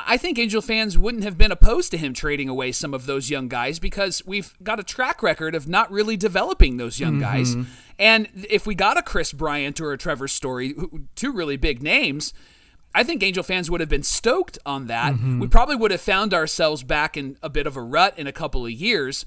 I 0.07 0.17
think 0.17 0.39
Angel 0.39 0.61
fans 0.61 0.99
wouldn't 0.99 1.25
have 1.25 1.39
been 1.39 1.53
opposed 1.53 1.91
to 1.93 1.97
him 1.97 2.13
trading 2.13 2.49
away 2.49 2.73
some 2.73 2.93
of 2.93 3.07
those 3.07 3.31
young 3.31 3.49
guys 3.49 3.79
because 3.79 4.23
we've 4.27 4.55
got 4.63 4.81
a 4.81 4.83
track 4.83 5.23
record 5.23 5.55
of 5.55 5.69
not 5.69 5.91
really 5.91 6.17
developing 6.17 6.77
those 6.77 7.01
young 7.01 7.15
mm-hmm. 7.15 7.23
guys. 7.23 7.57
And 7.99 8.29
if 8.51 8.67
we 8.67 8.75
got 8.75 8.99
a 8.99 9.03
Kris 9.03 9.33
Bryant 9.33 9.81
or 9.81 9.93
a 9.93 9.99
Trevor 9.99 10.29
Story, 10.29 10.75
two 11.15 11.33
really 11.33 11.57
big 11.57 11.83
names, 11.83 12.35
I 12.95 13.05
think 13.05 13.23
Angel 13.23 13.43
fans 13.43 13.71
would 13.71 13.81
have 13.81 13.89
been 13.89 14.03
stoked 14.03 14.59
on 14.67 14.87
that. 14.87 15.15
Mm-hmm. 15.15 15.41
We 15.41 15.49
probably 15.49 15.77
would 15.77 15.91
have 15.91 16.01
found 16.01 16.35
ourselves 16.35 16.83
back 16.83 17.17
in 17.17 17.37
a 17.43 17.49
bit 17.49 17.67
of 17.67 17.77
a 17.77 17.83
rut 17.83 18.19
in 18.19 18.27
a 18.27 18.33
couple 18.33 18.65
of 18.65 18.73
years. 18.73 19.25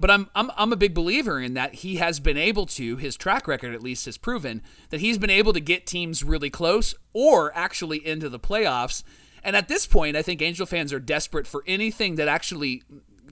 But 0.00 0.12
I'm, 0.12 0.30
I'm 0.36 0.52
I'm 0.56 0.72
a 0.72 0.76
big 0.76 0.94
believer 0.94 1.40
in 1.40 1.54
that 1.54 1.74
he 1.74 1.96
has 1.96 2.20
been 2.20 2.36
able 2.36 2.66
to 2.66 2.96
his 2.96 3.16
track 3.16 3.48
record 3.48 3.74
at 3.74 3.82
least 3.82 4.06
has 4.06 4.16
proven 4.16 4.62
that 4.90 5.00
he's 5.00 5.18
been 5.18 5.28
able 5.28 5.52
to 5.52 5.58
get 5.58 5.86
teams 5.86 6.22
really 6.22 6.50
close 6.50 6.94
or 7.12 7.50
actually 7.56 8.06
into 8.06 8.28
the 8.28 8.38
playoffs. 8.38 9.02
And 9.48 9.56
at 9.56 9.66
this 9.66 9.86
point, 9.86 10.14
I 10.14 10.20
think 10.20 10.42
Angel 10.42 10.66
fans 10.66 10.92
are 10.92 11.00
desperate 11.00 11.46
for 11.46 11.64
anything 11.66 12.16
that 12.16 12.28
actually 12.28 12.82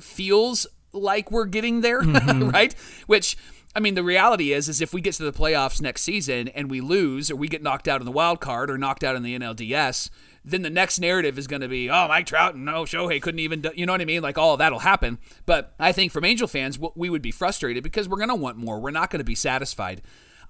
feels 0.00 0.66
like 0.94 1.30
we're 1.30 1.44
getting 1.44 1.82
there, 1.82 2.00
mm-hmm. 2.02 2.48
right? 2.48 2.74
Which 3.06 3.36
I 3.74 3.80
mean, 3.80 3.96
the 3.96 4.02
reality 4.02 4.54
is, 4.54 4.66
is 4.70 4.80
if 4.80 4.94
we 4.94 5.02
get 5.02 5.12
to 5.16 5.30
the 5.30 5.38
playoffs 5.38 5.82
next 5.82 6.00
season 6.00 6.48
and 6.48 6.70
we 6.70 6.80
lose, 6.80 7.30
or 7.30 7.36
we 7.36 7.48
get 7.48 7.62
knocked 7.62 7.86
out 7.86 8.00
in 8.00 8.06
the 8.06 8.12
wild 8.12 8.40
card, 8.40 8.70
or 8.70 8.78
knocked 8.78 9.04
out 9.04 9.14
in 9.14 9.24
the 9.24 9.38
NLDS, 9.38 10.08
then 10.42 10.62
the 10.62 10.70
next 10.70 11.00
narrative 11.00 11.36
is 11.36 11.46
going 11.46 11.60
to 11.60 11.68
be, 11.68 11.90
oh, 11.90 12.08
Mike 12.08 12.24
Trout 12.24 12.54
and 12.54 12.64
no 12.64 12.84
Shohei 12.84 13.20
couldn't 13.20 13.40
even, 13.40 13.60
do, 13.60 13.70
you 13.74 13.84
know 13.84 13.92
what 13.92 14.00
I 14.00 14.06
mean? 14.06 14.22
Like 14.22 14.38
all 14.38 14.54
of 14.54 14.58
that'll 14.60 14.78
happen. 14.78 15.18
But 15.44 15.74
I 15.78 15.92
think 15.92 16.12
from 16.12 16.24
Angel 16.24 16.48
fans, 16.48 16.78
we 16.94 17.10
would 17.10 17.20
be 17.20 17.30
frustrated 17.30 17.82
because 17.82 18.08
we're 18.08 18.16
going 18.16 18.30
to 18.30 18.34
want 18.34 18.56
more. 18.56 18.80
We're 18.80 18.90
not 18.90 19.10
going 19.10 19.20
to 19.20 19.24
be 19.24 19.34
satisfied. 19.34 20.00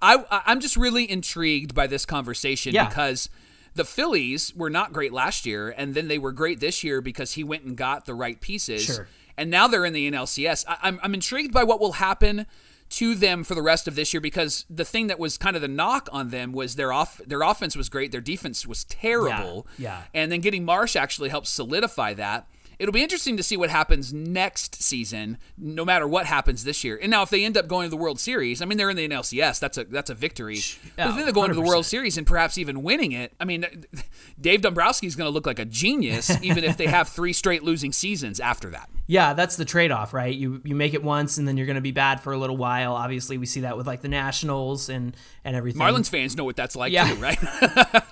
I, 0.01 0.25
I'm 0.31 0.61
just 0.61 0.77
really 0.77 1.11
intrigued 1.11 1.75
by 1.75 1.89
this 1.89 2.07
conversation 2.07 2.73
yeah. 2.73 2.87
because 2.87 3.29
the 3.77 3.85
Phillies 3.85 4.55
were 4.55 4.71
not 4.71 4.93
great 4.93 5.13
last 5.13 5.47
year, 5.47 5.73
and 5.77 5.95
then 5.95 6.09
they 6.09 6.19
were 6.19 6.33
great 6.33 6.61
this 6.61 6.83
year 6.83 7.01
because 7.01 7.33
he 7.33 7.45
went 7.45 7.65
and 7.65 7.77
got 7.77 8.07
the 8.07 8.15
right 8.15 8.41
pieces. 8.41 8.85
Sure. 8.85 9.09
And 9.37 9.51
now 9.51 9.69
they're 9.69 9.85
in 9.85 9.93
the 9.93 10.11
NLCS. 10.11 10.65
I, 10.67 10.79
I'm, 10.83 11.01
I'm 11.03 11.15
intrigued 11.15 11.53
by 11.53 11.65
what 11.65 11.79
will 11.79 11.93
happen 11.93 12.47
to 12.89 13.15
them 13.15 13.45
for 13.45 13.55
the 13.55 13.63
rest 13.63 13.89
of 13.89 13.97
this 13.97 14.15
year 14.15 14.21
because 14.21 14.65
the 14.71 14.85
thing 14.85 15.09
that 15.09 15.19
was 15.19 15.37
kind 15.37 15.57
of 15.57 15.63
the 15.63 15.69
knock 15.69 16.09
on 16.13 16.31
them 16.31 16.53
was 16.53 16.77
their 16.77 16.93
off 16.93 17.21
their 17.27 17.43
offense 17.43 17.77
was 17.77 17.89
great, 17.89 18.13
their 18.13 18.21
defense 18.21 18.67
was 18.67 18.85
terrible. 18.85 19.67
Yeah. 19.77 19.89
yeah. 19.89 20.03
And 20.15 20.31
then 20.31 20.41
getting 20.41 20.65
Marsh 20.65 20.95
actually 20.95 21.29
helped 21.29 21.49
solidify 21.49 22.15
that 22.15 22.47
it'll 22.79 22.93
be 22.93 23.03
interesting 23.03 23.37
to 23.37 23.43
see 23.43 23.57
what 23.57 23.71
happens 23.71 24.13
next 24.13 24.83
season, 24.83 25.39
no 25.57 25.85
matter 25.85 26.07
what 26.07 26.27
happens 26.27 26.65
this 26.65 26.85
year. 26.85 26.99
And 27.01 27.11
now, 27.11 27.23
if 27.23 27.31
they 27.31 27.45
end 27.45 27.57
up 27.57 27.69
going 27.69 27.87
to 27.87 27.91
the 27.91 27.97
World 27.97 28.21
Series, 28.21 28.61
I 28.61 28.65
mean, 28.65 28.79
they're 28.79 28.91
in 28.91 28.97
the 28.97 29.09
NLCS. 29.09 29.59
That's 29.59 29.79
a 29.79 29.85
that's 29.85 30.11
a 30.11 30.15
victory. 30.15 30.61
but 30.97 31.09
if 31.09 31.17
they're 31.17 31.33
going 31.33 31.51
100%. 31.51 31.55
to 31.55 31.55
the 31.55 31.67
World 31.67 31.87
Series 31.87 32.19
and 32.19 32.27
perhaps 32.27 32.59
even 32.59 32.83
winning 32.83 33.13
it, 33.13 33.33
I 33.41 33.45
mean, 33.45 33.67
Dave 34.41 34.63
Dombrowski 34.63 35.07
is 35.07 35.17
going 35.17 35.27
to 35.27 35.33
look 35.33 35.47
like 35.47 35.59
a 35.59 35.65
genius, 35.65 36.31
even 36.43 36.65
if 36.65 36.77
they 36.77 36.87
have 36.87 37.09
three 37.09 37.33
straight 37.33 37.63
losing 37.63 37.93
seasons 37.93 38.41
after 38.41 38.71
that. 38.71 38.89
Yeah, 39.07 39.35
that's 39.35 39.57
the 39.57 39.65
trade 39.65 39.91
off, 39.91 40.13
right? 40.13 40.35
You 40.35 40.61
you 40.65 40.75
make 40.75 40.95
it 40.95 41.03
once 41.03 41.39
and 41.39 41.47
then 41.47 41.57
you're 41.57 41.67
going 41.67 41.77
to 41.77 41.83
be 41.83 41.93
bad 41.93 42.21
for 42.21 42.33
a 42.33 42.39
little 42.39 42.57
while. 42.57 42.95
Obviously, 42.95 43.39
we 43.39 43.47
see 43.47 43.61
that 43.61 43.77
with 43.77 43.87
like 43.87 44.03
the 44.03 44.09
Nationals 44.09 44.89
and 44.89 45.17
and 45.45 45.57
everything. 45.57 45.81
Marlins 45.81 46.09
fans 46.09 46.37
know 46.37 46.45
what 46.45 46.57
that's 46.57 46.77
like 46.77 46.93
yeah. 46.93 47.09
too, 47.09 47.17
right? 47.17 47.39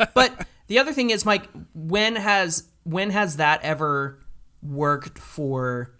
but 0.14 0.46
the 0.66 0.78
other 0.78 0.92
thing 0.92 1.10
is, 1.10 1.24
Mike, 1.24 1.48
when 1.74 2.16
has 2.16 2.64
when 2.84 3.10
has 3.10 3.36
that 3.36 3.62
ever 3.62 4.18
worked 4.64 5.18
for 5.18 5.94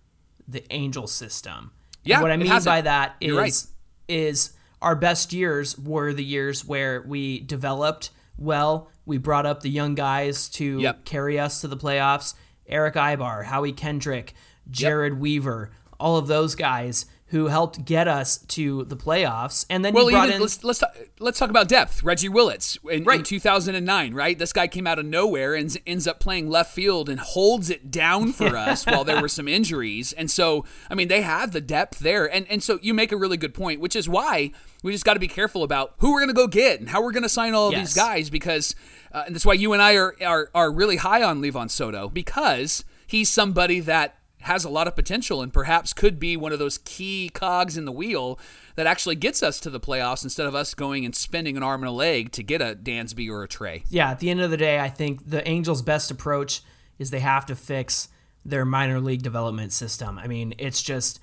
the 0.48 0.64
angel 0.72 1.06
system. 1.06 1.72
Yeah, 2.02 2.16
and 2.16 2.22
what 2.22 2.32
I 2.32 2.36
mean 2.36 2.64
by 2.64 2.80
that 2.82 3.16
is 3.20 3.32
right. 3.32 3.66
is 4.08 4.52
our 4.82 4.94
best 4.94 5.32
years 5.32 5.78
were 5.78 6.12
the 6.12 6.24
years 6.24 6.64
where 6.64 7.02
we 7.02 7.40
developed 7.40 8.10
well. 8.36 8.90
We 9.06 9.18
brought 9.18 9.46
up 9.46 9.62
the 9.62 9.70
young 9.70 9.94
guys 9.94 10.48
to 10.50 10.80
yep. 10.80 11.04
carry 11.04 11.38
us 11.38 11.60
to 11.62 11.68
the 11.68 11.76
playoffs. 11.76 12.34
Erick 12.66 12.94
Aybar, 12.94 13.44
Howie 13.44 13.72
Kendrick, 13.72 14.34
Jered 14.70 15.10
yep. 15.10 15.18
Weaver, 15.18 15.70
all 16.00 16.16
of 16.16 16.26
those 16.26 16.54
guys 16.54 17.06
who 17.34 17.48
helped 17.48 17.84
get 17.84 18.06
us 18.06 18.38
to 18.38 18.84
the 18.84 18.96
playoffs. 18.96 19.66
And 19.68 19.84
then 19.84 19.92
well, 19.92 20.04
you 20.04 20.12
brought 20.12 20.26
even, 20.28 20.36
in 20.36 20.40
let's 20.42 20.62
let's 20.62 20.78
talk, 20.78 20.96
let's 21.18 21.36
talk 21.38 21.50
about 21.50 21.66
depth. 21.66 22.04
Reggie 22.04 22.28
Willits 22.28 22.78
in, 22.88 23.02
Right. 23.02 23.18
in 23.18 23.24
2009, 23.24 24.14
right? 24.14 24.38
This 24.38 24.52
guy 24.52 24.68
came 24.68 24.86
out 24.86 25.00
of 25.00 25.04
nowhere 25.04 25.54
and 25.54 25.76
ends 25.84 26.06
up 26.06 26.20
playing 26.20 26.48
left 26.48 26.72
field 26.72 27.08
and 27.08 27.18
holds 27.18 27.70
it 27.70 27.90
down 27.90 28.32
for 28.32 28.56
us 28.68 28.84
while 28.86 29.02
there 29.02 29.20
were 29.20 29.28
some 29.28 29.48
injuries. 29.48 30.12
And 30.12 30.30
so, 30.30 30.64
I 30.88 30.94
mean, 30.94 31.08
they 31.08 31.22
have 31.22 31.50
the 31.50 31.60
depth 31.60 31.98
there. 31.98 32.32
And 32.32 32.46
and 32.48 32.62
so 32.62 32.78
you 32.82 32.94
make 32.94 33.10
a 33.10 33.16
really 33.16 33.36
good 33.36 33.52
point, 33.52 33.80
which 33.80 33.96
is 33.96 34.08
why 34.08 34.52
we 34.84 34.92
just 34.92 35.04
got 35.04 35.14
to 35.14 35.20
be 35.20 35.26
careful 35.28 35.64
about 35.64 35.94
who 35.98 36.12
we're 36.12 36.20
going 36.20 36.28
to 36.28 36.34
go 36.34 36.46
get 36.46 36.78
and 36.78 36.88
how 36.88 37.02
we're 37.02 37.10
going 37.12 37.24
to 37.24 37.28
sign 37.28 37.52
all 37.52 37.66
of 37.66 37.72
Yes. 37.72 37.88
these 37.88 37.94
guys 37.96 38.30
because 38.30 38.76
uh, 39.12 39.24
and 39.26 39.34
that's 39.34 39.44
why 39.46 39.54
you 39.54 39.72
and 39.72 39.82
I 39.82 39.96
are, 39.96 40.14
are 40.24 40.50
are 40.54 40.70
really 40.70 40.96
high 40.96 41.22
on 41.24 41.42
Livan 41.42 41.68
Soto 41.68 42.08
because 42.08 42.84
he's 43.08 43.28
somebody 43.28 43.80
that 43.80 44.18
has 44.44 44.64
a 44.64 44.68
lot 44.68 44.86
of 44.86 44.94
potential 44.94 45.42
and 45.42 45.52
perhaps 45.52 45.92
could 45.92 46.18
be 46.18 46.36
one 46.36 46.52
of 46.52 46.58
those 46.58 46.78
key 46.78 47.30
cogs 47.32 47.76
in 47.76 47.84
the 47.84 47.92
wheel 47.92 48.38
that 48.76 48.86
actually 48.86 49.16
gets 49.16 49.42
us 49.42 49.58
to 49.60 49.70
the 49.70 49.80
playoffs 49.80 50.22
instead 50.22 50.46
of 50.46 50.54
us 50.54 50.74
going 50.74 51.04
and 51.04 51.14
spending 51.14 51.56
an 51.56 51.62
arm 51.62 51.82
and 51.82 51.88
a 51.88 51.92
leg 51.92 52.30
to 52.32 52.42
get 52.42 52.60
a 52.60 52.74
Dansby 52.74 53.28
or 53.30 53.42
a 53.42 53.48
Trea. 53.48 53.82
yeah, 53.88 54.10
at 54.10 54.20
the 54.20 54.30
end 54.30 54.40
of 54.40 54.50
the 54.50 54.56
day, 54.56 54.78
I 54.80 54.88
think 54.88 55.28
the 55.28 55.46
Angels' 55.48 55.82
best 55.82 56.10
approach 56.10 56.62
is 56.98 57.10
they 57.10 57.20
have 57.20 57.46
to 57.46 57.56
fix 57.56 58.08
their 58.44 58.64
minor 58.64 59.00
league 59.00 59.22
development 59.22 59.72
system. 59.72 60.18
I 60.18 60.26
mean, 60.26 60.54
it's 60.58 60.82
just 60.82 61.20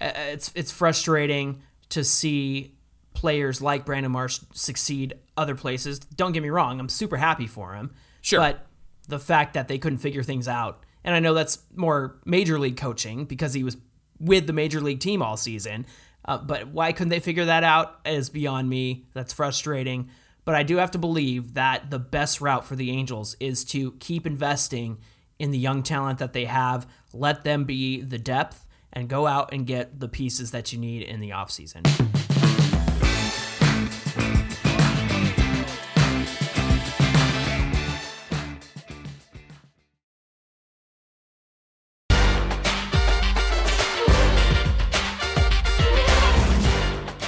uh, 0.00 0.10
it's 0.16 0.50
it's 0.54 0.72
frustrating 0.72 1.62
to 1.90 2.02
see 2.02 2.74
players 3.14 3.62
like 3.62 3.84
Brandon 3.84 4.10
Marsh 4.10 4.40
succeed 4.52 5.14
other 5.36 5.54
places. 5.54 6.00
Don't 6.00 6.32
get 6.32 6.42
me 6.42 6.50
wrong, 6.50 6.80
I'm 6.80 6.88
super 6.88 7.16
happy 7.16 7.46
for 7.46 7.74
him. 7.74 7.94
Sure. 8.20 8.40
But 8.40 8.66
the 9.06 9.18
fact 9.18 9.54
that 9.54 9.68
they 9.68 9.78
couldn't 9.78 9.98
figure 9.98 10.22
things 10.22 10.48
out, 10.48 10.82
and 11.04 11.14
I 11.14 11.20
know 11.20 11.34
that's 11.34 11.58
more 11.74 12.16
major 12.24 12.58
league 12.58 12.76
coaching 12.76 13.24
because 13.24 13.54
he 13.54 13.62
was 13.62 13.76
with 14.18 14.46
the 14.46 14.52
major 14.52 14.80
league 14.80 15.00
team 15.00 15.22
all 15.22 15.36
season. 15.36 15.86
Uh, 16.24 16.38
but 16.38 16.68
why 16.68 16.92
couldn't 16.92 17.10
they 17.10 17.20
figure 17.20 17.44
that 17.44 17.64
out 17.64 18.00
is 18.06 18.30
beyond 18.30 18.68
me. 18.68 19.04
That's 19.12 19.32
frustrating. 19.32 20.08
But 20.44 20.54
I 20.54 20.62
do 20.62 20.76
have 20.76 20.90
to 20.92 20.98
believe 20.98 21.54
that 21.54 21.90
the 21.90 21.98
best 21.98 22.40
route 22.40 22.64
for 22.64 22.76
the 22.76 22.90
Angels 22.90 23.36
is 23.40 23.64
to 23.66 23.92
keep 23.92 24.26
investing 24.26 24.98
in 25.38 25.50
the 25.50 25.58
young 25.58 25.82
talent 25.82 26.18
that 26.18 26.32
they 26.32 26.44
have, 26.44 26.86
let 27.12 27.44
them 27.44 27.64
be 27.64 28.00
the 28.00 28.18
depth, 28.18 28.66
and 28.92 29.08
go 29.08 29.26
out 29.26 29.52
and 29.52 29.66
get 29.66 29.98
the 30.00 30.08
pieces 30.08 30.52
that 30.52 30.72
you 30.72 30.78
need 30.78 31.02
in 31.02 31.20
the 31.20 31.30
offseason. 31.30 32.13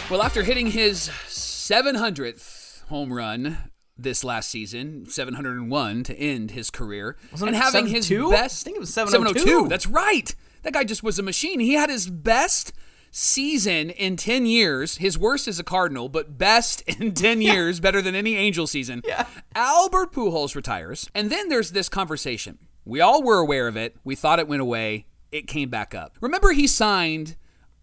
Well, 0.09 0.23
after 0.23 0.45
hitting 0.45 0.69
his 0.69 1.09
700th 1.27 2.85
home 2.85 3.13
run 3.13 3.59
this 3.99 4.23
last 4.23 4.49
season, 4.49 5.07
701 5.09 6.05
to 6.05 6.17
end 6.17 6.53
his 6.53 6.71
career, 6.71 7.17
Wasn't 7.33 7.49
and 7.49 7.57
having 7.57 7.87
his 7.89 8.07
702? 8.07 8.31
best 8.31 8.63
I 8.63 8.65
think 8.65 8.77
it 8.77 8.81
was 8.81 8.95
702. 8.95 9.67
That's 9.69 9.89
right. 9.89 10.33
That 10.63 10.75
guy 10.75 10.85
just 10.85 11.03
was 11.03 11.19
a 11.19 11.25
machine. 11.25 11.59
He 11.59 11.73
had 11.75 11.91
his 11.91 12.09
best 12.09 12.73
season 13.11 13.91
in 13.91 14.17
10 14.17 14.47
years. 14.47 14.99
His 14.99 15.19
worst 15.19 15.49
is 15.49 15.59
a 15.59 15.65
Cardinal, 15.65 16.09
but 16.09 16.39
best 16.39 16.83
in 16.87 17.13
10 17.13 17.41
years, 17.43 17.81
better 17.81 18.01
than 18.01 18.15
any 18.15 18.37
Angel 18.37 18.69
season. 18.69 19.03
Yeah. 19.05 19.27
Albert 19.57 20.13
Pujols 20.13 20.55
retires, 20.55 21.11
and 21.17 21.31
then 21.31 21.49
there's 21.49 21.73
this 21.73 21.89
conversation. 21.89 22.59
We 22.85 23.01
all 23.01 23.25
were 23.25 23.39
aware 23.39 23.67
of 23.67 23.77
it. 23.77 23.97
We 24.05 24.15
thought 24.15 24.39
it 24.39 24.47
went 24.47 24.63
away. 24.63 25.07
It 25.33 25.49
came 25.49 25.69
back 25.69 25.97
up. 25.97 26.17
Remember, 26.21 26.53
he 26.53 26.69
signed 26.69 27.35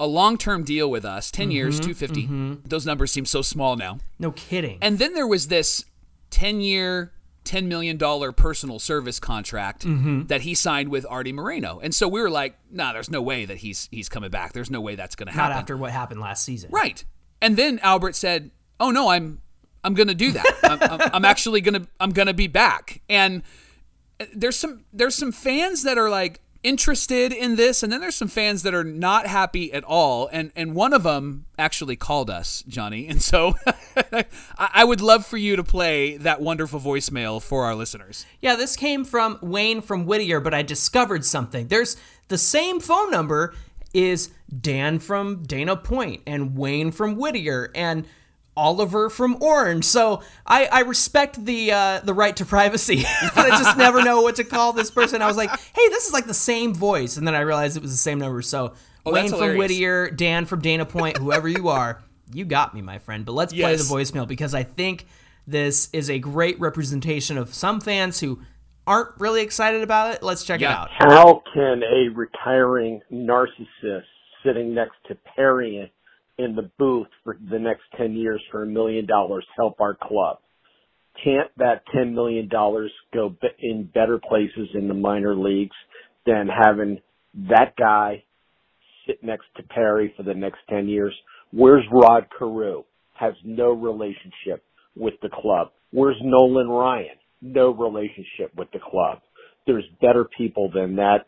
a 0.03 0.07
long-term 0.07 0.63
deal 0.65 0.91
with 0.91 1.05
us, 1.05 1.31
10 1.31 1.49
years, 1.51 1.79
Mm-hmm, 1.79 1.91
250. 1.91 2.67
Those 2.69 2.85
numbers 2.85 3.11
seem 3.11 3.25
so 3.25 3.41
small 3.41 3.75
now. 3.75 3.99
No 4.19 4.31
kidding. 4.31 4.77
And 4.81 4.99
then 4.99 5.13
there 5.13 5.25
was 5.27 5.47
this 5.47 5.85
10 6.31 6.59
year, 6.61 7.13
$10 7.45 7.65
million 7.67 7.97
personal 8.33 8.79
service 8.79 9.19
contract 9.19 9.85
Mm-hmm. 9.85 10.23
that 10.27 10.41
he 10.41 10.53
signed 10.55 10.89
with 10.89 11.05
Arte 11.09 11.31
Moreno. 11.31 11.79
And 11.81 11.95
so 11.95 12.07
we 12.07 12.19
were 12.21 12.29
like, 12.29 12.57
nah, 12.69 12.91
there's 12.93 13.09
no 13.09 13.21
way 13.21 13.45
that 13.45 13.57
he's 13.57 13.87
he's 13.91 14.09
coming 14.09 14.29
back. 14.29 14.51
There's 14.53 14.69
no 14.71 14.81
way 14.81 14.95
that's 14.95 15.15
going 15.15 15.27
to 15.27 15.33
happen. 15.33 15.51
Not 15.51 15.59
after 15.59 15.77
what 15.77 15.91
happened 15.91 16.19
last 16.19 16.43
season. 16.43 16.69
Right. 16.71 17.03
And 17.41 17.55
then 17.57 17.79
Albert 17.79 18.15
said, 18.15 18.51
"Oh 18.79 18.91
no, 18.91 19.09
I'm 19.09 19.41
I'm 19.83 19.93
going 19.93 20.07
to 20.07 20.15
do 20.15 20.31
that. 20.31 20.53
I'm, 20.63 20.81
I'm, 20.81 21.09
I'm 21.15 21.25
actually 21.25 21.59
going 21.61 21.81
to 21.81 21.87
I'm 21.99 22.11
going 22.11 22.27
to 22.27 22.33
be 22.33 22.47
back." 22.47 23.01
And 23.09 23.43
there's 24.33 24.55
some 24.55 24.85
there's 24.93 25.15
some 25.15 25.31
fans 25.33 25.83
that 25.83 25.97
are 25.97 26.09
like 26.09 26.39
interested 26.63 27.33
in 27.33 27.57
this 27.57 27.83
and 27.83 27.91
then 27.91 27.99
there's 27.99 28.15
some 28.15 28.27
fans 28.27 28.63
that 28.63 28.73
are 28.73 28.83
not 28.83 29.27
happy 29.27 29.71
at 29.73 29.83
all 29.83 30.29
and 30.31 30.51
and 30.55 30.73
one 30.73 30.93
of 30.93 31.03
them 31.03 31.45
actually 31.57 31.95
called 31.95 32.29
us 32.29 32.63
Johnny 32.67 33.07
and 33.09 33.21
so 33.21 33.55
I, 34.57 34.83
would 34.83 35.01
love 35.01 35.25
for 35.25 35.37
you 35.37 35.55
to 35.55 35.63
play 35.63 36.17
that 36.17 36.41
wonderful 36.41 36.79
voicemail 36.79 37.41
for 37.41 37.65
our 37.65 37.75
listeners 37.75 38.25
Yeah, 38.41 38.55
this 38.55 38.75
came 38.75 39.03
from 39.03 39.39
Wayne 39.41 39.81
from 39.81 40.05
Whittier, 40.05 40.39
but 40.39 40.53
I 40.53 40.61
discovered 40.61 41.25
something. 41.25 41.67
There's 41.67 41.97
the 42.29 42.37
same 42.37 42.79
phone 42.79 43.11
number 43.11 43.53
is 43.93 44.31
Dan 44.61 44.99
from 44.99 45.43
Dana 45.43 45.75
Point 45.75 46.21
and 46.25 46.57
Wayne 46.57 46.91
from 46.91 47.15
Whittier 47.15 47.69
and 47.75 48.05
Oliver 48.55 49.09
from 49.09 49.41
Orange. 49.41 49.85
So 49.85 50.21
I, 50.45 50.65
I 50.67 50.79
respect 50.81 51.43
the 51.43 51.71
uh, 51.71 51.99
the 52.01 52.13
right 52.13 52.35
to 52.37 52.45
privacy, 52.45 52.97
but 53.35 53.45
I 53.51 53.57
just 53.57 53.77
never 53.77 54.03
know 54.03 54.21
what 54.21 54.35
to 54.37 54.43
call 54.43 54.73
this 54.73 54.91
person. 54.91 55.21
I 55.21 55.27
was 55.27 55.37
like, 55.37 55.49
hey, 55.49 55.89
this 55.89 56.07
is 56.07 56.13
like 56.13 56.25
the 56.25 56.33
same 56.33 56.73
voice, 56.73 57.17
and 57.17 57.27
then 57.27 57.35
I 57.35 57.41
realized 57.41 57.75
it 57.77 57.81
was 57.81 57.91
the 57.91 57.97
same 57.97 58.19
number. 58.19 58.41
So 58.41 58.73
Oh, 59.05 59.11
Wayne 59.11 59.29
from. 59.29 59.57
Whittier, 59.57 60.09
Dan 60.09 60.45
from 60.45 60.61
Dana 60.61 60.85
Point, 60.85 61.17
whoever 61.17 61.47
you 61.49 61.67
are, 61.67 62.01
you 62.31 62.45
got 62.45 62.73
me, 62.73 62.81
my 62.81 62.99
friend. 62.99 63.25
But 63.25 63.33
let's 63.33 63.51
play 63.51 63.75
the 63.75 63.83
voicemail 63.83 64.25
because 64.27 64.53
I 64.55 64.63
think 64.63 65.07
this 65.45 65.89
is 65.91 66.09
a 66.09 66.19
great 66.19 66.57
representation 66.59 67.37
of 67.37 67.53
some 67.53 67.81
fans 67.81 68.21
who 68.21 68.39
aren't 68.87 69.09
really 69.19 69.41
excited 69.41 69.81
about 69.81 70.13
it. 70.15 70.23
Let's 70.23 70.45
check 70.45 70.61
Yeah. 70.61 70.71
it 70.71 70.75
out. 70.77 70.89
How 70.97 71.43
can 71.53 71.83
a 71.83 72.09
retiring 72.15 73.01
narcissist 73.11 74.03
sitting 74.45 74.73
next 74.73 74.95
to 75.09 75.15
Perry 75.35 75.91
in 76.37 76.55
the 76.55 76.69
booth 76.77 77.07
for 77.23 77.37
the 77.51 77.59
next 77.59 77.83
10 77.97 78.13
years 78.13 78.41
for 78.51 78.63
a 78.63 78.67
million 78.67 79.05
dollars 79.05 79.45
help 79.55 79.79
our 79.79 79.95
club? 79.95 80.37
Can't 81.23 81.49
that 81.57 81.83
$10 81.95 82.13
million 82.13 82.49
go 82.49 83.35
in 83.59 83.89
better 83.93 84.19
places 84.19 84.69
in 84.73 84.87
the 84.87 84.93
minor 84.93 85.35
leagues 85.35 85.75
than 86.25 86.47
having 86.47 86.99
that 87.49 87.75
guy 87.77 88.23
sit 89.05 89.23
next 89.23 89.45
to 89.57 89.63
Perry 89.63 90.13
for 90.17 90.23
the 90.23 90.33
next 90.33 90.59
10 90.69 90.87
years? 90.87 91.13
Where's 91.51 91.85
Rod 91.91 92.27
Carew? 92.37 92.83
Has 93.13 93.33
no 93.43 93.71
relationship 93.71 94.63
with 94.95 95.13
the 95.21 95.29
club. 95.29 95.69
Where's 95.91 96.17
Nolan 96.21 96.67
Ryan? 96.67 97.15
No 97.41 97.69
relationship 97.71 98.53
with 98.55 98.71
the 98.71 98.79
club. 98.79 99.19
There's 99.67 99.85
better 100.01 100.25
people 100.37 100.71
than 100.73 100.95
that, 100.95 101.27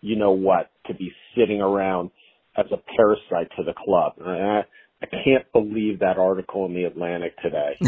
you 0.00 0.16
know 0.16 0.32
what, 0.32 0.70
to 0.86 0.94
be 0.94 1.10
sitting 1.36 1.60
around 1.60 2.10
as 2.56 2.66
a 2.72 2.76
parasite 2.96 3.50
to 3.56 3.62
the 3.64 3.72
club. 3.72 4.12
I, 4.24 4.62
I 5.02 5.06
can't 5.24 5.50
believe 5.52 6.00
that 6.00 6.18
article 6.18 6.66
in 6.66 6.74
the 6.74 6.84
Atlantic 6.84 7.34
today. 7.42 7.78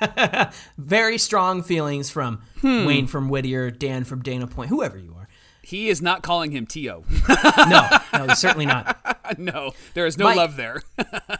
Very 0.78 1.18
strong 1.18 1.62
feelings 1.62 2.10
from 2.10 2.42
Hmm. 2.60 2.84
Wayne 2.86 3.06
from 3.06 3.28
Whittier, 3.28 3.70
Dan 3.70 4.04
from 4.04 4.22
Dana 4.22 4.46
Point, 4.46 4.70
whoever 4.70 4.98
you 4.98 5.14
are. 5.18 5.28
he 5.62 5.88
is 5.88 6.00
not 6.02 6.22
calling 6.22 6.50
him 6.52 6.66
Tio 6.66 7.04
No, 7.68 7.86
no, 8.14 8.34
certainly 8.34 8.66
not. 8.66 8.96
no 9.38 9.72
there 9.94 10.06
is 10.06 10.18
no 10.18 10.24
Mike- 10.24 10.36
love 10.36 10.56
there 10.56 10.82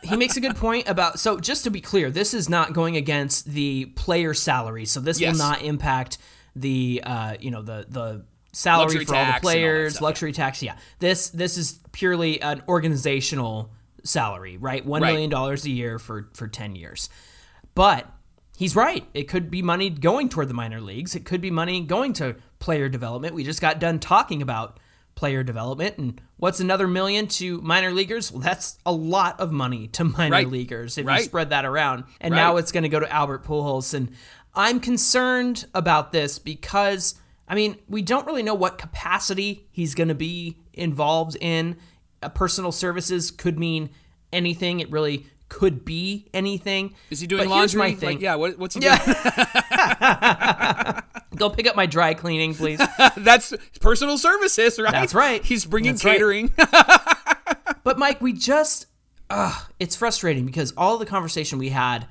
he 0.05 0.17
makes 0.17 0.37
a 0.37 0.41
good 0.41 0.55
point 0.55 0.87
about 0.89 1.19
so 1.19 1.41
just 1.41 1.65
to 1.65 1.71
be 1.71 1.81
clear 1.81 2.09
this 2.11 2.33
is 2.35 2.49
not 2.49 2.73
going 2.73 2.97
against 2.97 3.47
the 3.47 3.87
player 3.97 4.33
salary 4.33 4.85
so 4.85 5.01
this 5.01 5.19
Yes. 5.21 5.33
will 5.33 5.39
not 5.39 5.63
impact 5.63 6.19
the 6.55 7.03
uh 7.05 7.35
you 7.41 7.51
know 7.51 7.63
the 7.63 7.85
the 7.89 8.25
salary 8.53 8.85
Luxury 8.87 9.05
for 9.05 9.15
all 9.17 9.27
the 9.27 9.33
all 9.35 9.41
players 9.41 9.93
stuff, 9.95 10.03
luxury 10.03 10.33
tax 10.33 10.63
yeah. 10.63 10.77
This 10.99 11.31
this 11.31 11.57
is 11.57 11.79
purely 11.93 12.41
an 12.43 12.63
organizational 12.69 13.71
salary 14.05 14.57
right? 14.57 14.85
One 14.85 15.03
Right. 15.03 15.13
million 15.13 15.31
dollars 15.31 15.65
a 15.65 15.71
year 15.71 15.99
for 15.99 16.29
for 16.35 16.49
10 16.49 16.75
years. 16.77 17.09
But 17.75 18.07
he's 18.57 18.75
right. 18.75 19.07
It 19.15 19.25
could 19.29 19.51
be 19.51 19.63
money 19.63 19.91
going 19.91 20.29
toward 20.29 20.49
the 20.49 20.55
minor 20.55 20.81
leagues. 20.81 21.15
It 21.15 21.25
could 21.25 21.41
be 21.41 21.51
money 21.51 21.81
going 21.81 22.13
to 22.15 22.37
player 22.59 22.89
development. 22.89 23.35
We 23.35 23.45
just 23.45 23.61
got 23.61 23.79
done 23.79 23.99
talking 24.01 24.43
about 24.43 24.79
player 25.15 25.43
development 25.43 25.99
and 25.99 26.21
what's 26.39 26.61
another 26.61 26.89
million 26.89 27.27
to 27.27 27.61
minor 27.61 27.91
leaguers? 27.93 28.33
Well 28.33 28.41
that's 28.41 28.79
a 28.87 28.93
lot 28.93 29.39
of 29.39 29.53
money 29.53 29.87
to 29.89 30.05
minor 30.19 30.33
Right. 30.33 30.49
leaguers 30.49 30.97
if 30.99 31.07
Right. 31.07 31.19
you 31.19 31.25
spread 31.25 31.51
that 31.51 31.65
around. 31.65 32.05
And 32.21 32.35
now 32.35 32.57
it's 32.57 32.73
going 32.73 32.83
to 32.85 32.89
go 32.89 33.01
to 33.01 33.13
albert 33.13 33.45
pujols 33.45 33.93
and 33.95 34.11
i'm 34.55 34.81
concerned 34.81 35.65
about 35.75 36.11
this 36.11 36.39
because 36.41 37.15
i 37.51 37.55
mean 37.55 37.77
we 37.89 38.01
don't 38.01 38.27
really 38.27 38.43
know 38.43 38.55
what 38.55 38.79
capacity 38.79 39.67
he's 39.71 39.95
going 39.95 40.09
to 40.09 40.15
be 40.15 40.57
involved 40.73 41.37
in 41.43 41.77
uh, 42.23 42.29
personal 42.31 42.73
services 42.73 43.31
could 43.31 43.59
mean 43.59 43.91
anything 44.33 44.81
it 44.81 44.91
really 44.91 45.27
could 45.51 45.85
be 45.85 46.29
anything 46.33 46.95
is 47.11 47.21
he 47.21 47.27
doing 47.27 47.47
But 47.49 47.55
here's 47.57 47.75
laundry 47.75 47.93
my 47.93 47.99
thing. 47.99 48.09
like 48.17 48.21
yeah 48.23 48.37
what, 48.37 48.57
what's 48.59 48.75
he 48.77 48.81
Yeah. 48.85 48.97
doing 49.05 51.03
go 51.37 51.51
pick 51.51 51.67
up 51.69 51.75
my 51.77 51.87
dry 51.87 52.15
cleaning 52.15 52.55
please 52.55 52.81
that's 53.17 53.53
personal 53.81 54.17
services 54.19 54.79
right 54.79 54.93
That's 54.93 55.15
right. 55.15 55.45
he's 55.45 55.65
bringing 55.65 55.93
That's 55.93 56.05
right. 56.05 56.13
catering 56.15 56.53
But 57.83 57.99
Mike, 57.99 58.21
we 58.21 58.35
just 58.35 58.87
uh, 59.31 59.59
it's 59.79 59.97
frustrating 59.97 60.45
because 60.45 60.73
all 60.77 60.99
the 60.99 61.07
conversation 61.07 61.59
we 61.59 61.71
had 61.71 62.07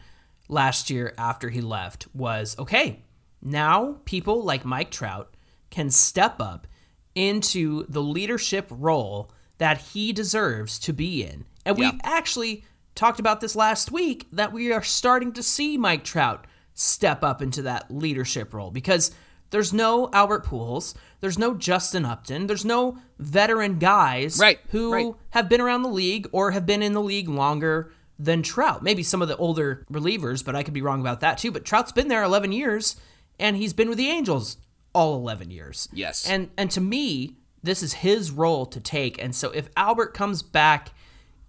last 0.48 0.90
year 0.90 1.14
after 1.18 1.50
he 1.50 1.62
left 1.62 2.08
was 2.14 2.58
okay, 2.58 3.04
now 3.42 3.98
people 4.06 4.44
like 4.44 4.66
Mike 4.66 4.92
Trout 4.92 5.34
can 5.70 5.90
step 5.90 6.40
up 6.40 6.68
into 7.16 7.86
the 7.90 8.02
leadership 8.02 8.68
role 8.70 9.32
that 9.58 9.78
he 9.80 10.14
deserves 10.14 10.80
to 10.80 10.94
be 10.94 11.24
in. 11.24 11.46
And 11.66 11.78
Yeah. 11.78 11.92
we've 11.92 12.00
actually 12.04 12.64
talked 12.96 13.20
about 13.20 13.42
this 13.42 13.56
last 13.56 13.92
week 13.92 14.28
that 14.32 14.52
we 14.54 14.72
are 14.72 14.84
starting 14.84 15.32
to 15.34 15.44
see 15.44 15.78
Mike 15.78 16.04
Trout 16.04 16.46
step 16.74 17.24
up 17.24 17.42
into 17.42 17.62
that 17.64 17.90
leadership 17.94 18.54
role 18.54 18.72
because 18.72 19.12
there's 19.52 19.74
no 19.74 20.10
Albert 20.14 20.46
Pujols, 20.46 20.94
there's 21.22 21.38
no 21.38 21.54
Justin 21.56 22.06
Upton, 22.06 22.48
there's 22.48 22.64
no 22.66 22.98
veteran 23.18 23.80
guys 23.80 24.38
Right, 24.40 24.60
who 24.70 24.94
right. 24.94 25.14
have 25.32 25.50
been 25.50 25.60
around 25.60 25.82
the 25.82 25.90
league 25.90 26.30
or 26.32 26.52
have 26.52 26.66
been 26.66 26.84
in 26.84 26.94
the 26.94 27.02
league 27.02 27.28
longer 27.28 27.92
than 28.18 28.44
Trout. 28.44 28.84
Maybe 28.84 29.02
some 29.04 29.22
of 29.22 29.28
the 29.28 29.38
older 29.38 29.86
relievers, 29.92 30.44
but 30.46 30.56
I 30.56 30.64
could 30.64 30.74
be 30.74 30.82
wrong 30.82 31.02
about 31.02 31.22
that 31.22 31.38
too. 31.38 31.52
But 31.52 31.66
Trout's 31.66 31.92
been 31.92 32.10
there 32.10 32.24
11 32.24 32.52
years 32.52 32.96
and 33.40 33.56
he's 33.58 33.74
been 33.74 33.90
with 33.90 33.98
the 33.98 34.10
Angels 34.10 34.58
all 34.94 35.16
11 35.16 35.50
years. 35.52 35.88
Yes. 35.94 36.28
And 36.30 36.50
and 36.58 36.70
to 36.72 36.82
me, 36.82 37.36
this 37.64 37.84
is 37.84 37.94
his 37.94 38.32
role 38.32 38.66
to 38.68 38.80
take. 38.80 39.22
And 39.22 39.36
so 39.36 39.52
if 39.52 39.70
Albert 39.78 40.14
comes 40.14 40.42
back 40.42 40.90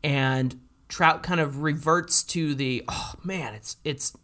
and 0.02 0.60
Trout 0.88 1.22
kind 1.22 1.40
of 1.40 1.62
reverts 1.62 2.22
to 2.24 2.54
the 2.54 2.84
oh 2.88 3.14
man, 3.22 3.54
it's 3.54 3.76
it's 3.84 4.16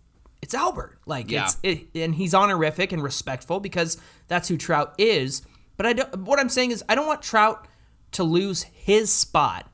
it's 0.42 0.55
Albert. 0.55 0.98
Like 1.07 1.31
Yeah. 1.31 1.44
it's 1.44 1.59
it, 1.62 1.87
and 1.94 2.14
he's 2.14 2.35
honorific 2.35 2.92
and 2.92 3.02
respectful 3.02 3.61
because 3.61 3.96
that's 4.29 4.48
who 4.48 4.57
Trout 4.57 4.94
is. 4.98 5.42
But 5.76 5.87
I 5.87 5.92
don't 5.92 6.18
what 6.24 6.38
I'm 6.40 6.48
saying 6.48 6.70
is 6.72 6.83
I 6.88 6.94
don't 6.94 7.07
want 7.07 7.22
Trout 7.22 7.68
to 8.12 8.24
lose 8.24 8.62
his 8.64 9.12
spot 9.12 9.70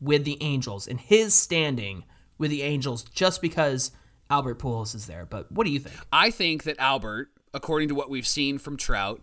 with 0.00 0.24
the 0.24 0.36
Angels 0.42 0.86
and 0.88 1.00
his 1.00 1.34
standing 1.34 2.04
with 2.38 2.50
the 2.50 2.62
Angels 2.62 3.04
just 3.04 3.40
because 3.40 3.92
Albert 4.32 4.58
Pujols 4.58 4.94
is 4.94 5.06
there. 5.06 5.26
But 5.26 5.52
what 5.52 5.64
do 5.66 5.70
you 5.70 5.78
think? 5.78 5.94
I 6.10 6.30
think 6.30 6.62
that 6.64 6.76
Albert, 6.78 7.30
according 7.52 7.88
to 7.90 7.94
what 7.94 8.08
we've 8.08 8.26
seen 8.26 8.56
from 8.58 8.78
Trout 8.78 9.20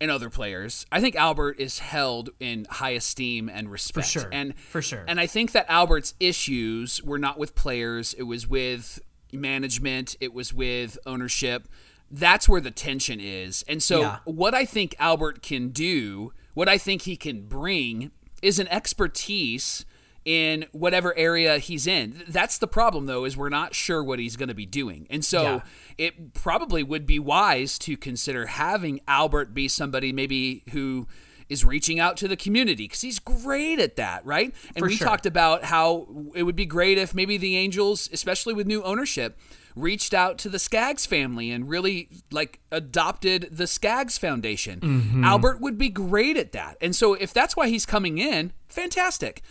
and 0.00 0.12
other 0.12 0.30
players, 0.30 0.86
I 0.92 1.00
think 1.00 1.16
Albert 1.16 1.58
is 1.58 1.80
held 1.80 2.30
in 2.38 2.66
high 2.70 2.90
esteem 2.90 3.48
and 3.48 3.68
respect. 3.70 4.06
sure. 4.06 4.28
And 4.32 4.56
For 4.56 4.80
sure. 4.80 5.04
And 5.08 5.18
I 5.18 5.26
think 5.26 5.50
that 5.52 5.66
Albert's 5.68 6.14
issues 6.20 7.02
were 7.02 7.18
not 7.18 7.36
with 7.36 7.56
players; 7.56 8.14
it 8.14 8.22
was 8.22 8.46
with 8.46 9.00
management, 9.32 10.16
it 10.20 10.32
was 10.32 10.54
with 10.54 10.98
ownership. 11.04 11.66
That's 12.08 12.48
where 12.48 12.60
the 12.60 12.70
tension 12.70 13.18
is. 13.18 13.64
And 13.66 13.82
so, 13.82 14.02
Yeah. 14.02 14.18
what 14.24 14.54
I 14.54 14.64
think 14.64 14.94
Albert 15.00 15.42
can 15.42 15.70
do, 15.70 16.32
what 16.52 16.68
I 16.68 16.78
think 16.78 17.02
he 17.02 17.16
can 17.16 17.48
bring, 17.48 18.12
is 18.40 18.60
an 18.60 18.68
expertise 18.68 19.84
in 20.24 20.64
whatever 20.72 21.16
area 21.16 21.58
he's 21.58 21.86
in. 21.86 22.22
That's 22.28 22.56
the 22.58 22.66
problem 22.66 23.06
though 23.06 23.24
is 23.24 23.36
we're 23.36 23.48
not 23.50 23.74
sure 23.74 24.02
what 24.02 24.18
he's 24.18 24.36
going 24.36 24.48
to 24.48 24.54
be 24.54 24.66
doing. 24.66 25.06
And 25.10 25.24
so 25.24 25.42
Yeah. 25.42 25.60
it 25.98 26.32
probably 26.34 26.82
would 26.82 27.06
be 27.06 27.18
wise 27.18 27.78
to 27.80 27.96
consider 27.96 28.46
having 28.46 29.00
Albert 29.06 29.52
be 29.52 29.68
somebody 29.68 30.12
maybe 30.12 30.62
who 30.72 31.06
is 31.50 31.62
reaching 31.62 32.00
out 32.00 32.16
to 32.16 32.26
the 32.26 32.36
community 32.38 32.84
because 32.84 33.02
he's 33.02 33.18
great 33.18 33.78
at 33.78 33.96
that, 33.96 34.24
right? 34.24 34.54
And 34.74 34.78
For 34.78 34.86
we 34.88 34.96
sure. 34.96 35.06
talked 35.06 35.26
about 35.26 35.64
how 35.64 36.06
it 36.34 36.44
would 36.44 36.56
be 36.56 36.64
great 36.64 36.96
if 36.96 37.14
maybe 37.14 37.36
the 37.36 37.56
Angels, 37.58 38.08
especially 38.10 38.54
with 38.54 38.66
new 38.66 38.82
ownership, 38.82 39.38
reached 39.76 40.14
out 40.14 40.38
to 40.38 40.48
the 40.48 40.58
Skaggs 40.58 41.04
family 41.04 41.50
and 41.50 41.68
really 41.68 42.08
like 42.30 42.60
adopted 42.72 43.48
the 43.52 43.66
Skaggs 43.66 44.16
Foundation. 44.16 44.80
Mm-hmm. 44.80 45.22
Albert 45.24 45.60
would 45.60 45.76
be 45.76 45.90
great 45.90 46.38
at 46.38 46.52
that. 46.52 46.78
And 46.80 46.96
so 46.96 47.12
if 47.12 47.34
that's 47.34 47.54
why 47.56 47.68
he's 47.68 47.84
coming 47.84 48.16
in, 48.16 48.52
fantastic. 48.68 49.42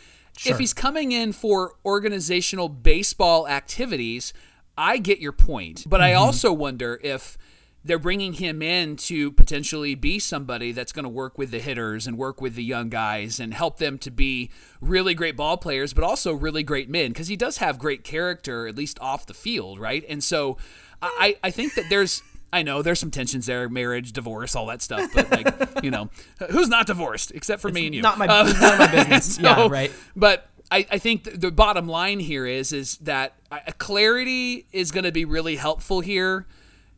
If 0.45 0.59
he's 0.59 0.73
coming 0.73 1.11
in 1.11 1.31
for 1.31 1.75
organizational 1.85 2.69
baseball 2.69 3.47
activities, 3.47 4.33
I 4.77 4.97
get 4.97 5.19
your 5.19 5.31
point. 5.31 5.85
But 5.87 6.01
Mm-hmm. 6.01 6.05
I 6.05 6.13
also 6.13 6.51
wonder 6.51 6.99
if 7.03 7.37
they're 7.85 7.99
bringing 7.99 8.33
him 8.33 8.61
in 8.61 8.95
to 8.95 9.31
potentially 9.33 9.93
be 9.93 10.17
somebody 10.17 10.71
that's 10.71 10.93
going 10.93 11.03
to 11.03 11.09
work 11.09 11.37
with 11.37 11.51
the 11.51 11.59
hitters 11.59 12.07
and 12.07 12.17
work 12.17 12.39
with 12.39 12.55
the 12.55 12.63
young 12.63 12.89
guys 12.89 13.39
and 13.39 13.53
help 13.53 13.77
them 13.77 13.97
to 13.99 14.09
be 14.09 14.49
really 14.79 15.13
great 15.13 15.35
ball 15.35 15.57
players, 15.57 15.93
but 15.93 16.03
also 16.03 16.33
really 16.33 16.63
great 16.63 16.89
men 16.89 17.11
because 17.11 17.27
he 17.27 17.35
does 17.35 17.57
have 17.57 17.77
great 17.77 18.03
character, 18.03 18.67
at 18.67 18.75
least 18.75 18.97
off 19.01 19.25
the 19.25 19.33
field, 19.33 19.79
right? 19.79 20.05
And 20.07 20.23
so 20.23 20.57
I, 21.01 21.37
I 21.43 21.51
think 21.51 21.75
that 21.75 21.89
there's. 21.89 22.23
I 22.53 22.61
know 22.63 22.81
there's 22.81 22.99
some 22.99 23.11
tensions 23.11 23.45
there, 23.47 23.67
marriage, 23.67 24.13
divorce, 24.13 24.55
all 24.55 24.67
that 24.67 24.81
stuff. 24.81 25.09
But 25.13 25.31
like, 25.31 25.83
you 25.83 25.91
know, 25.91 26.09
who's 26.51 26.69
not 26.69 26.87
divorced 26.87 27.31
except 27.31 27.61
for 27.61 27.69
me 27.69 27.87
and 27.87 27.95
you? 27.95 28.01
Not 28.01 28.17
my 28.17 28.27
Uh, 28.27 28.41
of 28.49 28.59
my 28.61 28.87
business. 28.91 29.35
so- 29.35 29.41
yeah, 29.41 29.67
right. 29.69 29.91
But 30.15 30.49
I, 30.71 30.85
I 30.91 30.97
think 30.99 31.25
th- 31.25 31.39
the 31.39 31.51
bottom 31.51 31.87
line 31.87 32.19
here 32.19 32.45
is 32.45 32.71
is 32.71 32.97
that 32.99 33.33
clarity 33.77 34.65
is 34.71 34.91
going 34.91 35.03
to 35.03 35.11
be 35.11 35.25
really 35.25 35.55
helpful 35.57 35.99
here 36.01 36.47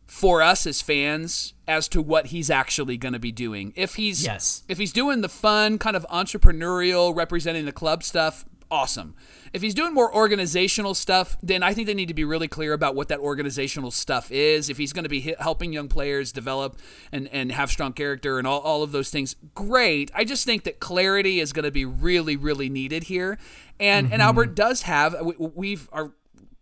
for 0.05 0.41
us 0.41 0.67
as 0.67 0.81
fans 0.83 1.53
as 1.67 1.87
to 1.89 1.99
what 2.01 2.27
he's 2.27 2.49
actually 2.51 2.95
going 2.95 3.13
to 3.13 3.19
be 3.19 3.31
doing. 3.31 3.73
If 3.75 3.95
he's 3.95 4.23
Yes. 4.23 4.63
if 4.69 4.77
he's 4.77 4.93
doing 4.93 5.21
the 5.21 5.29
fun 5.29 5.77
kind 5.79 5.95
of 5.95 6.05
entrepreneurial 6.11 7.15
representing 7.15 7.65
the 7.65 7.71
club 7.71 8.03
stuff, 8.03 8.45
awesome. 8.75 9.15
If 9.53 9.61
he's 9.61 9.73
doing 9.73 9.93
more 9.93 10.13
organizational 10.13 10.93
stuff, 10.93 11.37
then 11.41 11.63
I 11.63 11.73
think 11.73 11.87
they 11.87 11.93
need 11.93 12.09
to 12.09 12.13
be 12.13 12.25
really 12.25 12.49
clear 12.49 12.73
about 12.73 12.93
what 12.93 13.07
that 13.07 13.19
organizational 13.19 13.89
stuff 13.89 14.29
is. 14.29 14.69
If 14.69 14.77
he's 14.77 14.91
going 14.91 15.03
to 15.03 15.09
be 15.09 15.33
helping 15.39 15.71
young 15.71 15.87
players 15.87 16.33
develop 16.33 16.77
and, 17.09 17.29
and 17.29 17.53
have 17.53 17.71
strong 17.71 17.93
character 17.93 18.37
and 18.37 18.45
all, 18.45 18.59
all 18.59 18.83
of 18.83 18.91
those 18.91 19.09
things, 19.11 19.37
great. 19.53 20.11
I 20.13 20.25
just 20.25 20.45
think 20.45 20.65
that 20.65 20.81
clarity 20.81 21.39
is 21.39 21.53
going 21.53 21.63
to 21.63 21.71
be 21.71 21.85
really, 21.85 22.35
really 22.35 22.69
needed 22.69 23.05
here. 23.05 23.37
And 23.79 24.07
and 24.07 24.13
mm-hmm. 24.13 24.21
Albert 24.21 24.55
does 24.55 24.83
have 24.83 25.15
we, 25.21 25.35
we've 25.37 25.89
our 25.91 26.11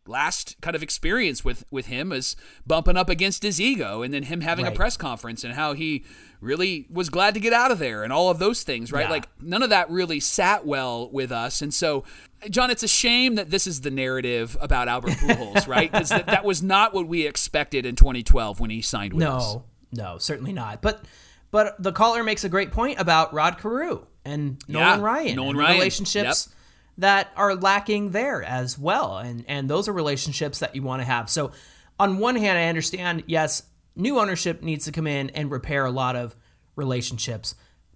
last 0.05 0.59
kind 0.61 0.75
of 0.75 0.83
experience 0.83 1.45
with 1.45 1.63
with 1.71 1.85
him 1.85 2.11
is 2.11 2.35
bumping 2.67 2.97
up 2.97 3.09
against 3.09 3.41
his 3.43 3.61
ego 3.61 4.01
and 4.01 4.13
then 4.13 4.23
him 4.23 4.41
having 4.41 4.67
a 4.67 4.71
press 4.71 4.97
conference 4.97 5.43
and 5.45 5.53
how 5.53 5.73
he 5.73 6.03
really 6.41 6.85
was 6.91 7.09
glad 7.09 7.33
to 7.33 7.39
get 7.39 7.53
out 7.53 7.71
of 7.71 7.79
there 7.79 8.03
and 8.03 8.11
all 8.11 8.29
of 8.29 8.37
those 8.37 8.63
things 8.63 8.91
right 8.91 9.05
Yeah. 9.05 9.11
like 9.11 9.29
none 9.41 9.63
of 9.63 9.69
that 9.69 9.89
really 9.89 10.19
sat 10.19 10.65
well 10.65 11.09
with 11.11 11.31
us 11.31 11.61
and 11.61 11.73
so 11.73 12.03
John 12.49 12.69
it's 12.69 12.83
a 12.83 12.87
shame 12.87 13.35
that 13.35 13.49
this 13.49 13.65
is 13.65 13.79
the 13.81 13.91
narrative 13.91 14.57
about 14.59 14.89
Albert 14.89 15.11
Pujols 15.11 15.67
right 15.69 15.89
because 15.89 16.09
that, 16.09 16.25
that 16.25 16.43
was 16.43 16.61
not 16.61 16.93
what 16.93 17.07
we 17.07 17.25
expected 17.25 17.85
in 17.85 17.95
2012 17.95 18.59
when 18.59 18.69
he 18.71 18.81
signed 18.81 19.13
with 19.13 19.25
us 19.25 19.53
No, 19.53 19.63
no, 19.93 20.17
certainly 20.17 20.51
not. 20.51 20.81
But 20.81 21.05
but 21.51 21.81
the 21.81 21.93
caller 21.93 22.23
makes 22.23 22.43
a 22.43 22.49
great 22.49 22.71
point 22.71 22.99
about 22.99 23.33
Rod 23.33 23.57
Carew 23.57 24.05
and 24.25 24.57
Nolan 24.67 24.99
Yeah, 24.99 25.05
Ryan. 25.05 25.35
Nolan 25.37 25.49
and 25.51 25.59
Ryan. 25.59 25.73
relationships 25.77 26.49
that 26.97 27.31
are 27.35 27.55
lacking 27.55 28.11
there 28.11 28.43
as 28.43 28.77
well. 28.77 29.17
And 29.17 29.45
and 29.47 29.69
those 29.69 29.87
are 29.87 29.93
relationships 29.93 30.59
that 30.59 30.75
you 30.75 30.83
want 30.83 31.01
to 31.01 31.05
have. 31.05 31.29
So 31.29 31.51
on 31.99 32.17
one 32.19 32.35
hand, 32.35 32.57
I 32.57 32.65
understand, 32.65 33.23
yes, 33.27 33.63
new 33.95 34.19
ownership 34.19 34.61
needs 34.61 34.85
to 34.85 34.91
come 34.91 35.07
in 35.07 35.29
and 35.31 35.51
repair 35.51 35.85
a 35.85 35.91
lot 35.91 36.15
of 36.15 36.35
relationships. 36.75 37.55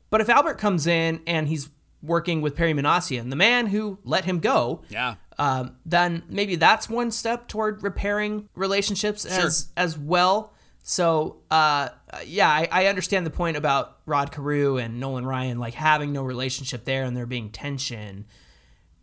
But 0.10 0.22
if 0.22 0.30
Albert 0.30 0.56
comes 0.56 0.88
in 0.88 1.22
and 1.28 1.48
he's 1.48 1.70
working 2.02 2.42
with 2.42 2.56
Perry 2.56 2.74
Minasian, 2.74 3.30
the 3.30 3.36
man 3.36 3.68
who 3.68 4.00
let 4.04 4.26
him 4.26 4.40
go, 4.40 4.84
yeah 4.90 5.16
um, 5.40 5.76
then 5.86 6.24
maybe 6.30 6.56
that's 6.56 6.90
one 6.90 7.12
step 7.12 7.48
toward 7.48 7.84
repairing 7.84 8.50
relationships 8.56 9.26
as 9.26 9.72
as 9.78 9.98
well. 9.98 10.54
So 10.82 11.38
uh, 11.52 11.90
yeah, 12.26 12.50
I, 12.50 12.68
I 12.72 12.86
understand 12.88 13.26
the 13.26 13.32
point 13.32 13.58
about 13.58 13.98
Rod 14.06 14.32
Carew 14.32 14.78
and 14.78 15.00
Nolan 15.00 15.26
Ryan 15.26 15.60
like 15.60 15.74
having 15.74 16.12
no 16.12 16.24
relationship 16.24 16.86
there 16.86 17.04
and 17.04 17.16
there 17.16 17.26
being 17.26 17.50
tension, 17.50 18.26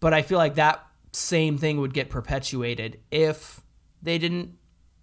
but 0.05 0.13
I 0.13 0.21
feel 0.21 0.37
like 0.37 0.57
that 0.57 0.85
same 1.13 1.57
thing 1.57 1.81
would 1.81 1.95
get 1.95 2.11
perpetuated 2.11 3.01
if 3.11 3.63
they 4.03 4.19
didn't, 4.19 4.51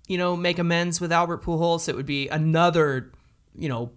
you 0.07 0.15
know, 0.19 0.35
make 0.37 0.59
amends 0.59 1.01
with 1.01 1.11
Albert 1.11 1.41
Pujols. 1.41 1.89
It 1.89 1.95
would 1.95 2.05
be 2.05 2.27
another, 2.29 3.11
you 3.55 3.67
know. 3.67 3.91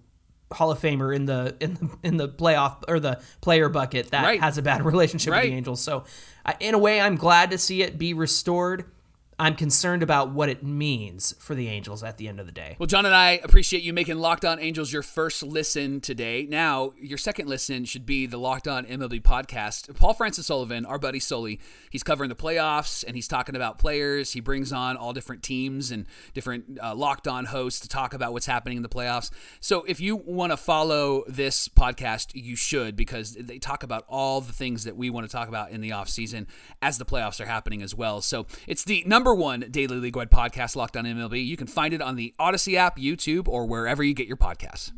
Hall 0.52 0.70
of 0.70 0.78
Famer 0.78 1.12
in 1.16 1.26
the 1.26 1.56
in 1.58 1.74
the 1.74 1.88
in 2.04 2.16
the 2.16 2.28
playoff 2.28 2.84
or 2.86 3.00
the 3.00 3.20
player 3.40 3.68
bucket 3.68 4.10
that 4.12 4.22
Right. 4.24 4.40
has 4.40 4.56
a 4.56 4.62
bad 4.62 4.84
relationship 4.92 5.32
with 5.34 5.42
the 5.42 5.48
Angels. 5.52 5.80
So, 5.82 6.04
I, 6.46 6.54
in 6.60 6.74
a 6.74 6.78
way, 6.78 7.00
I'm 7.00 7.16
glad 7.16 7.50
to 7.50 7.58
see 7.58 7.82
it 7.82 7.98
be 7.98 8.14
restored. 8.14 8.84
I'm 9.38 9.56
concerned 9.56 10.02
about 10.02 10.30
what 10.30 10.48
it 10.48 10.62
means 10.62 11.34
for 11.38 11.54
the 11.54 11.68
Angels 11.68 12.02
at 12.04 12.18
the 12.18 12.28
end 12.28 12.38
of 12.38 12.46
the 12.46 12.52
day. 12.52 12.76
Well, 12.78 12.86
John 12.86 13.04
and 13.04 13.14
I 13.14 13.40
appreciate 13.42 13.82
you 13.82 13.92
making 13.92 14.18
Locked 14.18 14.44
On 14.44 14.60
Angels 14.60 14.92
your 14.92 15.02
first 15.02 15.42
listen 15.42 16.00
today. 16.00 16.46
Now, 16.48 16.92
your 17.00 17.18
second 17.18 17.48
listen 17.48 17.84
should 17.84 18.06
be 18.06 18.26
the 18.26 18.36
Locked 18.36 18.68
On 18.68 18.84
MLB 18.84 19.22
podcast. 19.22 19.94
Paul 19.96 20.14
Francis 20.14 20.46
Sullivan, 20.46 20.86
our 20.86 20.98
buddy 20.98 21.18
Sully, 21.18 21.60
he's 21.90 22.04
covering 22.04 22.28
the 22.28 22.36
playoffs 22.36 23.04
and 23.06 23.16
he's 23.16 23.26
talking 23.26 23.56
about 23.56 23.78
players. 23.78 24.32
He 24.32 24.40
brings 24.40 24.72
on 24.72 24.96
all 24.96 25.12
different 25.12 25.42
teams 25.42 25.90
and 25.90 26.06
different 26.32 26.78
uh, 26.80 26.94
Locked 26.94 27.26
On 27.26 27.46
hosts 27.46 27.80
to 27.80 27.88
talk 27.88 28.14
about 28.14 28.32
what's 28.32 28.46
happening 28.46 28.76
in 28.76 28.82
the 28.82 28.88
playoffs. 28.88 29.30
So, 29.60 29.84
if 29.88 30.00
you 30.00 30.16
want 30.16 30.52
to 30.52 30.56
follow 30.56 31.24
this 31.26 31.68
podcast, 31.68 32.30
you 32.34 32.54
should 32.54 32.94
because 32.94 33.32
they 33.34 33.58
talk 33.58 33.82
about 33.82 34.04
all 34.08 34.40
the 34.40 34.52
things 34.52 34.84
that 34.84 34.96
we 34.96 35.10
want 35.10 35.26
to 35.26 35.32
talk 35.32 35.48
about 35.48 35.70
in 35.70 35.80
the 35.80 35.90
offseason 35.90 36.46
as 36.80 36.98
the 36.98 37.04
playoffs 37.04 37.40
are 37.40 37.46
happening 37.46 37.82
as 37.82 37.94
well. 37.94 38.20
So, 38.20 38.46
it's 38.66 38.84
the 38.84 39.02
number 39.06 39.23
one 39.32 39.66
daily 39.70 39.98
league 39.98 40.16
wide 40.16 40.32
podcast, 40.32 40.74
Locked 40.74 40.96
On 40.96 41.04
MLB. 41.04 41.46
You 41.46 41.56
can 41.56 41.68
find 41.68 41.94
it 41.94 42.02
on 42.02 42.16
the 42.16 42.34
Audacy 42.40 42.74
app, 42.74 42.98
YouTube, 42.98 43.46
or 43.46 43.64
wherever 43.64 44.02
you 44.02 44.12
get 44.12 44.26
your 44.26 44.37
podcasts. 44.37 44.90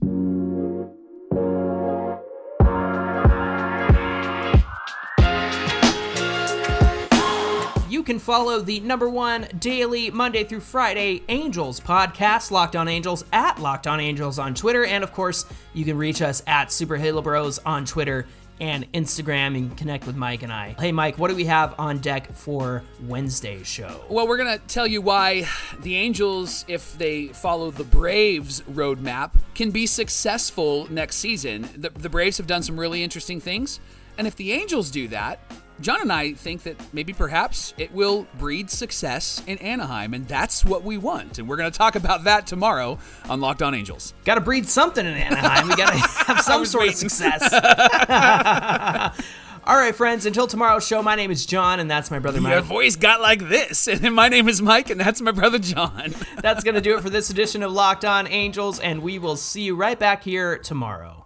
You 7.90 8.02
can 8.02 8.18
follow 8.18 8.60
the 8.60 8.80
number 8.80 9.08
one 9.08 9.48
daily 9.58 10.10
Monday 10.10 10.44
through 10.44 10.60
Friday 10.60 11.22
Angels 11.28 11.78
podcast, 11.80 12.50
Locked 12.50 12.76
On 12.76 12.88
Angels, 12.88 13.24
at 13.32 13.60
Locked 13.60 13.86
On 13.86 14.00
Angels 14.00 14.38
on 14.38 14.54
Twitter. 14.54 14.86
And 14.86 15.04
of 15.04 15.12
course, 15.12 15.44
you 15.74 15.84
can 15.84 15.96
reach 15.96 16.22
us 16.22 16.42
at 16.46 16.72
Super 16.72 16.96
Halo 16.96 17.20
Bros 17.22 17.58
on 17.60 17.84
Twitter 17.84 18.26
and 18.60 18.90
Instagram 18.92 19.56
and 19.56 19.76
connect 19.76 20.06
with 20.06 20.16
Mike 20.16 20.42
and 20.42 20.52
I. 20.52 20.74
Hey, 20.78 20.92
Mike, 20.92 21.18
what 21.18 21.28
do 21.28 21.36
we 21.36 21.44
have 21.44 21.74
on 21.78 21.98
deck 21.98 22.32
for 22.34 22.82
Wednesday's 23.02 23.66
show? 23.66 24.04
Well, 24.08 24.26
we're 24.26 24.38
going 24.38 24.58
to 24.58 24.64
tell 24.66 24.86
you 24.86 25.02
why 25.02 25.46
the 25.80 25.96
Angels, 25.96 26.64
if 26.68 26.96
they 26.98 27.28
follow 27.28 27.70
the 27.70 27.84
Braves 27.84 28.62
roadmap, 28.62 29.32
can 29.54 29.70
be 29.70 29.86
successful 29.86 30.86
next 30.90 31.16
season. 31.16 31.68
The, 31.76 31.90
the 31.90 32.08
Braves 32.08 32.38
have 32.38 32.46
done 32.46 32.62
some 32.62 32.78
really 32.78 33.02
interesting 33.02 33.40
things. 33.40 33.80
And 34.18 34.26
if 34.26 34.36
the 34.36 34.52
Angels 34.52 34.90
do 34.90 35.08
that, 35.08 35.40
John 35.80 36.00
and 36.00 36.12
I 36.12 36.32
think 36.32 36.62
that 36.62 36.76
maybe 36.92 37.12
perhaps 37.12 37.74
it 37.76 37.92
will 37.92 38.26
breed 38.38 38.70
success 38.70 39.42
in 39.46 39.58
Anaheim, 39.58 40.14
and 40.14 40.26
that's 40.26 40.64
what 40.64 40.84
we 40.84 40.96
want. 40.96 41.38
And 41.38 41.48
we're 41.48 41.56
going 41.56 41.70
to 41.70 41.76
talk 41.76 41.96
about 41.96 42.24
that 42.24 42.46
tomorrow 42.46 42.98
on 43.28 43.40
Locked 43.40 43.62
On 43.62 43.74
Angels. 43.74 44.14
Got 44.24 44.36
to 44.36 44.40
breed 44.40 44.66
something 44.66 45.04
in 45.04 45.12
Anaheim. 45.12 45.68
We 45.68 45.76
got 45.76 45.92
to 45.92 45.98
have 46.32 46.40
some 46.40 46.64
sort 46.64 46.86
waiting. 46.86 47.06
of 47.06 47.12
success. 47.12 47.52
All 49.66 49.76
right, 49.76 49.96
friends, 49.96 50.26
until 50.26 50.46
tomorrow's 50.46 50.86
show, 50.86 51.02
my 51.02 51.16
name 51.16 51.32
is 51.32 51.44
John, 51.44 51.80
and 51.80 51.90
that's 51.90 52.08
my 52.08 52.20
brother 52.20 52.40
Mike. 52.40 52.52
Your 52.52 52.62
voice 52.62 52.94
got 52.94 53.20
like 53.20 53.48
this, 53.48 53.88
and 53.88 54.14
my 54.14 54.28
name 54.28 54.48
is 54.48 54.62
Mike, 54.62 54.90
and 54.90 55.00
that's 55.00 55.20
my 55.20 55.32
brother 55.32 55.58
John. 55.58 56.14
That's 56.40 56.62
going 56.62 56.76
to 56.76 56.80
do 56.80 56.96
it 56.96 57.02
for 57.02 57.10
this 57.10 57.30
edition 57.30 57.64
of 57.64 57.72
Locked 57.72 58.04
On 58.04 58.28
Angels, 58.28 58.78
and 58.78 59.02
we 59.02 59.18
will 59.18 59.36
see 59.36 59.62
you 59.62 59.74
right 59.74 59.98
back 59.98 60.22
here 60.22 60.56
tomorrow. 60.58 61.25